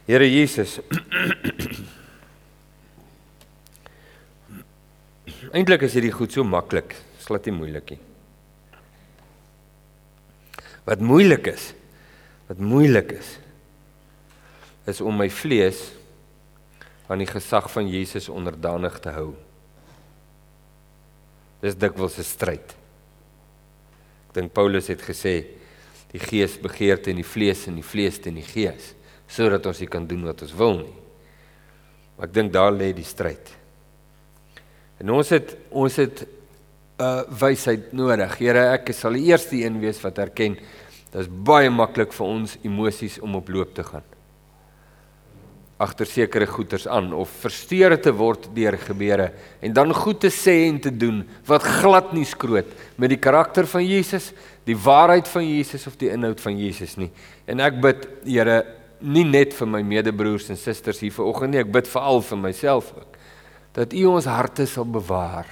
Here 0.06 0.28
Jesus 0.30 0.80
Eintlik 5.56 5.86
is 5.88 5.96
hierdie 5.96 6.14
goed 6.14 6.34
so 6.34 6.44
maklik, 6.46 6.96
glad 7.26 7.46
nie 7.48 7.56
moeilik 7.56 7.96
nie. 7.96 8.02
Wat 10.86 11.02
moeilik 11.02 11.48
is, 11.50 11.70
wat 12.50 12.60
moeilik 12.62 13.16
is, 13.16 13.30
is 14.90 15.02
om 15.02 15.16
my 15.18 15.30
vlees 15.34 15.80
aan 17.10 17.22
die 17.24 17.30
gesag 17.30 17.70
van 17.74 17.88
Jesus 17.90 18.30
onderdanig 18.30 19.00
te 19.02 19.14
hou. 19.16 19.32
Dis 21.66 21.78
dikwels 21.82 22.20
'n 22.22 22.28
stryd. 22.28 22.76
Ek 24.30 24.34
dink 24.38 24.54
Paulus 24.54 24.88
het 24.88 25.02
gesê 25.02 25.36
die 26.12 26.20
gees 26.22 26.58
begeerte 26.62 27.10
in 27.10 27.18
die 27.18 27.26
vlees 27.26 27.66
en 27.68 27.76
die 27.76 27.90
vlees 27.92 28.20
teen 28.22 28.38
die 28.38 28.46
gees 28.46 28.94
sodat 29.28 29.66
ons 29.66 29.80
nie 29.82 29.90
kan 29.90 30.06
doen 30.06 30.24
wat 30.24 30.44
ons 30.46 30.54
wil 30.54 30.78
nie. 30.78 30.94
Maar 32.16 32.28
ek 32.28 32.34
dink 32.34 32.54
daar 32.54 32.72
lê 32.72 32.94
die 32.94 33.04
stryd. 33.04 33.50
En 35.02 35.10
ons 35.10 35.30
het 35.30 35.58
ons 35.72 35.96
het 35.96 36.22
'n 36.22 37.04
uh, 37.04 37.24
wysheid 37.28 37.92
nodig. 37.94 38.38
Here, 38.38 38.74
ek 38.78 38.94
sal 38.94 39.14
die 39.14 39.26
eerste 39.26 39.56
een 39.56 39.80
wees 39.80 40.00
wat 40.04 40.18
erken 40.20 40.54
dit 40.54 41.22
is 41.22 41.28
baie 41.28 41.70
maklik 41.70 42.14
vir 42.14 42.28
ons 42.28 42.58
emosies 42.64 43.20
om 43.20 43.36
op 43.36 43.50
loop 43.50 43.74
te 43.74 43.84
gaan. 43.84 44.15
Agter 45.78 46.08
sekere 46.08 46.48
goeters 46.48 46.86
aan 46.88 47.10
of 47.14 47.32
versteur 47.44 47.98
te 48.00 48.14
word 48.16 48.48
deur 48.56 48.78
gebeure 48.80 49.32
en 49.60 49.74
dan 49.76 49.92
goed 49.94 50.22
te 50.24 50.32
sê 50.32 50.70
en 50.70 50.78
te 50.80 50.92
doen 50.92 51.20
wat 51.50 51.66
glad 51.82 52.14
nie 52.16 52.24
skroot 52.26 52.70
met 52.96 53.12
die 53.12 53.20
karakter 53.20 53.68
van 53.68 53.84
Jesus, 53.84 54.32
die 54.64 54.78
waarheid 54.78 55.28
van 55.28 55.44
Jesus 55.44 55.84
of 55.88 55.98
die 56.00 56.14
inhoud 56.14 56.40
van 56.40 56.56
Jesus 56.56 56.96
nie. 56.96 57.12
En 57.46 57.60
ek 57.60 57.82
bid, 57.84 58.08
Here, 58.24 58.62
nie 59.04 59.26
net 59.28 59.52
vir 59.54 59.68
my 59.68 59.84
medebroers 59.84 60.48
en 60.50 60.58
susters 60.58 61.04
hier 61.04 61.14
vanoggend 61.14 61.54
nie, 61.54 61.62
ek 61.66 61.76
bid 61.76 61.92
veral 61.92 62.24
vir 62.24 62.42
myself 62.48 62.94
ook 62.96 63.16
dat 63.76 63.94
U 63.94 64.06
ons 64.16 64.28
harte 64.32 64.66
sal 64.66 64.88
bewaar. 64.88 65.50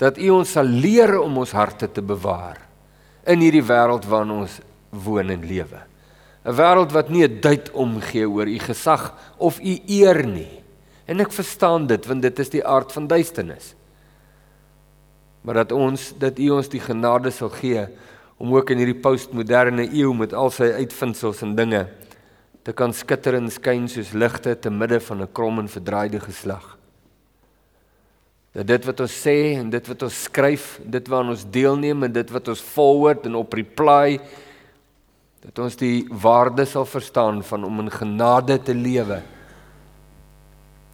Dat 0.00 0.18
U 0.18 0.30
ons 0.38 0.52
sal 0.56 0.64
leer 0.64 1.18
om 1.20 1.42
ons 1.42 1.52
harte 1.52 1.90
te 1.92 2.02
bewaar 2.04 2.62
in 3.28 3.42
hierdie 3.44 3.64
wêreld 3.66 4.06
waarin 4.08 4.38
ons 4.38 4.54
woon 5.04 5.34
en 5.34 5.42
lewe. 5.44 5.82
'n 6.48 6.56
Wêreld 6.56 6.92
wat 6.96 7.10
nie 7.12 7.28
'n 7.28 7.40
duit 7.40 7.70
omgee 7.70 8.28
oor 8.28 8.48
U 8.48 8.58
gesag 8.58 9.14
of 9.36 9.60
U 9.60 9.78
eer 9.86 10.26
nie. 10.26 10.62
En 11.04 11.20
ek 11.20 11.32
verstaan 11.32 11.86
dit 11.86 12.06
want 12.06 12.22
dit 12.22 12.38
is 12.38 12.50
die 12.50 12.64
aard 12.64 12.92
van 12.92 13.06
duisternis. 13.06 13.74
Maar 15.40 15.54
dat 15.54 15.72
ons 15.72 16.14
dat 16.18 16.38
U 16.38 16.50
ons 16.50 16.68
die 16.68 16.80
genade 16.80 17.30
sal 17.30 17.48
gee 17.48 17.86
om 18.38 18.54
ook 18.54 18.70
in 18.70 18.78
hierdie 18.78 19.00
postmoderne 19.00 19.92
eeu 19.92 20.14
met 20.14 20.32
al 20.32 20.50
sy 20.50 20.72
uitvindsels 20.72 21.42
en 21.42 21.54
dinge 21.54 21.88
te 22.62 22.72
kan 22.72 22.92
skitter 22.92 23.34
en 23.34 23.50
skyn 23.50 23.88
soos 23.88 24.12
ligte 24.12 24.58
te 24.58 24.70
midde 24.70 25.00
van 25.00 25.22
'n 25.22 25.32
krom 25.32 25.58
en 25.58 25.68
verdraaide 25.68 26.20
geslag 26.20 26.78
dat 28.58 28.66
dit 28.66 28.84
wat 28.84 29.00
ons 29.04 29.14
sê 29.22 29.36
en 29.60 29.70
dit 29.70 29.86
wat 29.86 30.02
ons 30.02 30.22
skryf, 30.22 30.80
dit 30.82 31.08
waaraan 31.08 31.34
ons 31.34 31.44
deelneem 31.54 32.02
en 32.02 32.12
dit 32.12 32.30
wat 32.34 32.48
ons 32.48 32.60
forward 32.74 33.26
en 33.28 33.36
op 33.38 33.52
reply 33.54 34.18
dat 35.44 35.58
ons 35.62 35.76
die 35.78 36.06
waarde 36.10 36.66
sal 36.66 36.86
verstaan 36.88 37.42
van 37.46 37.64
om 37.64 37.84
in 37.84 37.90
genade 37.94 38.58
te 38.62 38.74
lewe 38.74 39.22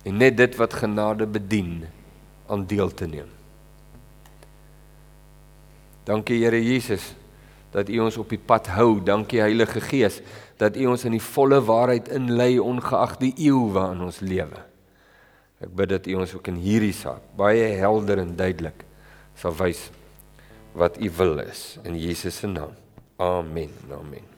en 0.05 0.21
net 0.21 0.37
dit 0.37 0.57
wat 0.61 0.77
genade 0.77 1.27
bedien 1.27 1.87
aan 2.53 2.67
deel 2.69 2.93
te 2.93 3.07
neem. 3.09 3.31
Dankie 6.05 6.43
Here 6.43 6.61
Jesus 6.61 7.15
dat 7.73 7.89
U 7.89 8.05
ons 8.05 8.19
op 8.21 8.29
die 8.31 8.39
pad 8.39 8.69
hou. 8.77 9.01
Dankie 9.03 9.41
Heilige 9.41 9.81
Gees 9.83 10.21
dat 10.61 10.77
U 10.77 10.93
ons 10.93 11.07
in 11.09 11.17
die 11.17 11.25
volle 11.25 11.59
waarheid 11.65 12.13
inlei 12.15 12.59
ongeag 12.63 13.17
die 13.23 13.33
eeu 13.49 13.73
waarin 13.75 14.05
ons 14.07 14.21
lewe. 14.23 14.61
Ek 15.65 15.73
bid 15.73 15.91
dat 15.97 16.07
U 16.11 16.21
ons 16.21 16.37
ook 16.37 16.53
in 16.53 16.61
hierdie 16.61 16.95
saak 16.95 17.25
baie 17.39 17.73
helder 17.81 18.21
en 18.23 18.37
duidelik 18.37 18.85
sal 19.41 19.57
wys 19.59 19.89
wat 20.77 21.01
U 21.01 21.11
wil 21.19 21.41
is 21.49 21.65
in 21.83 21.99
Jesus 21.99 22.39
se 22.43 22.51
naam. 22.51 22.77
Amen. 23.17 23.73
Amen. 23.91 24.34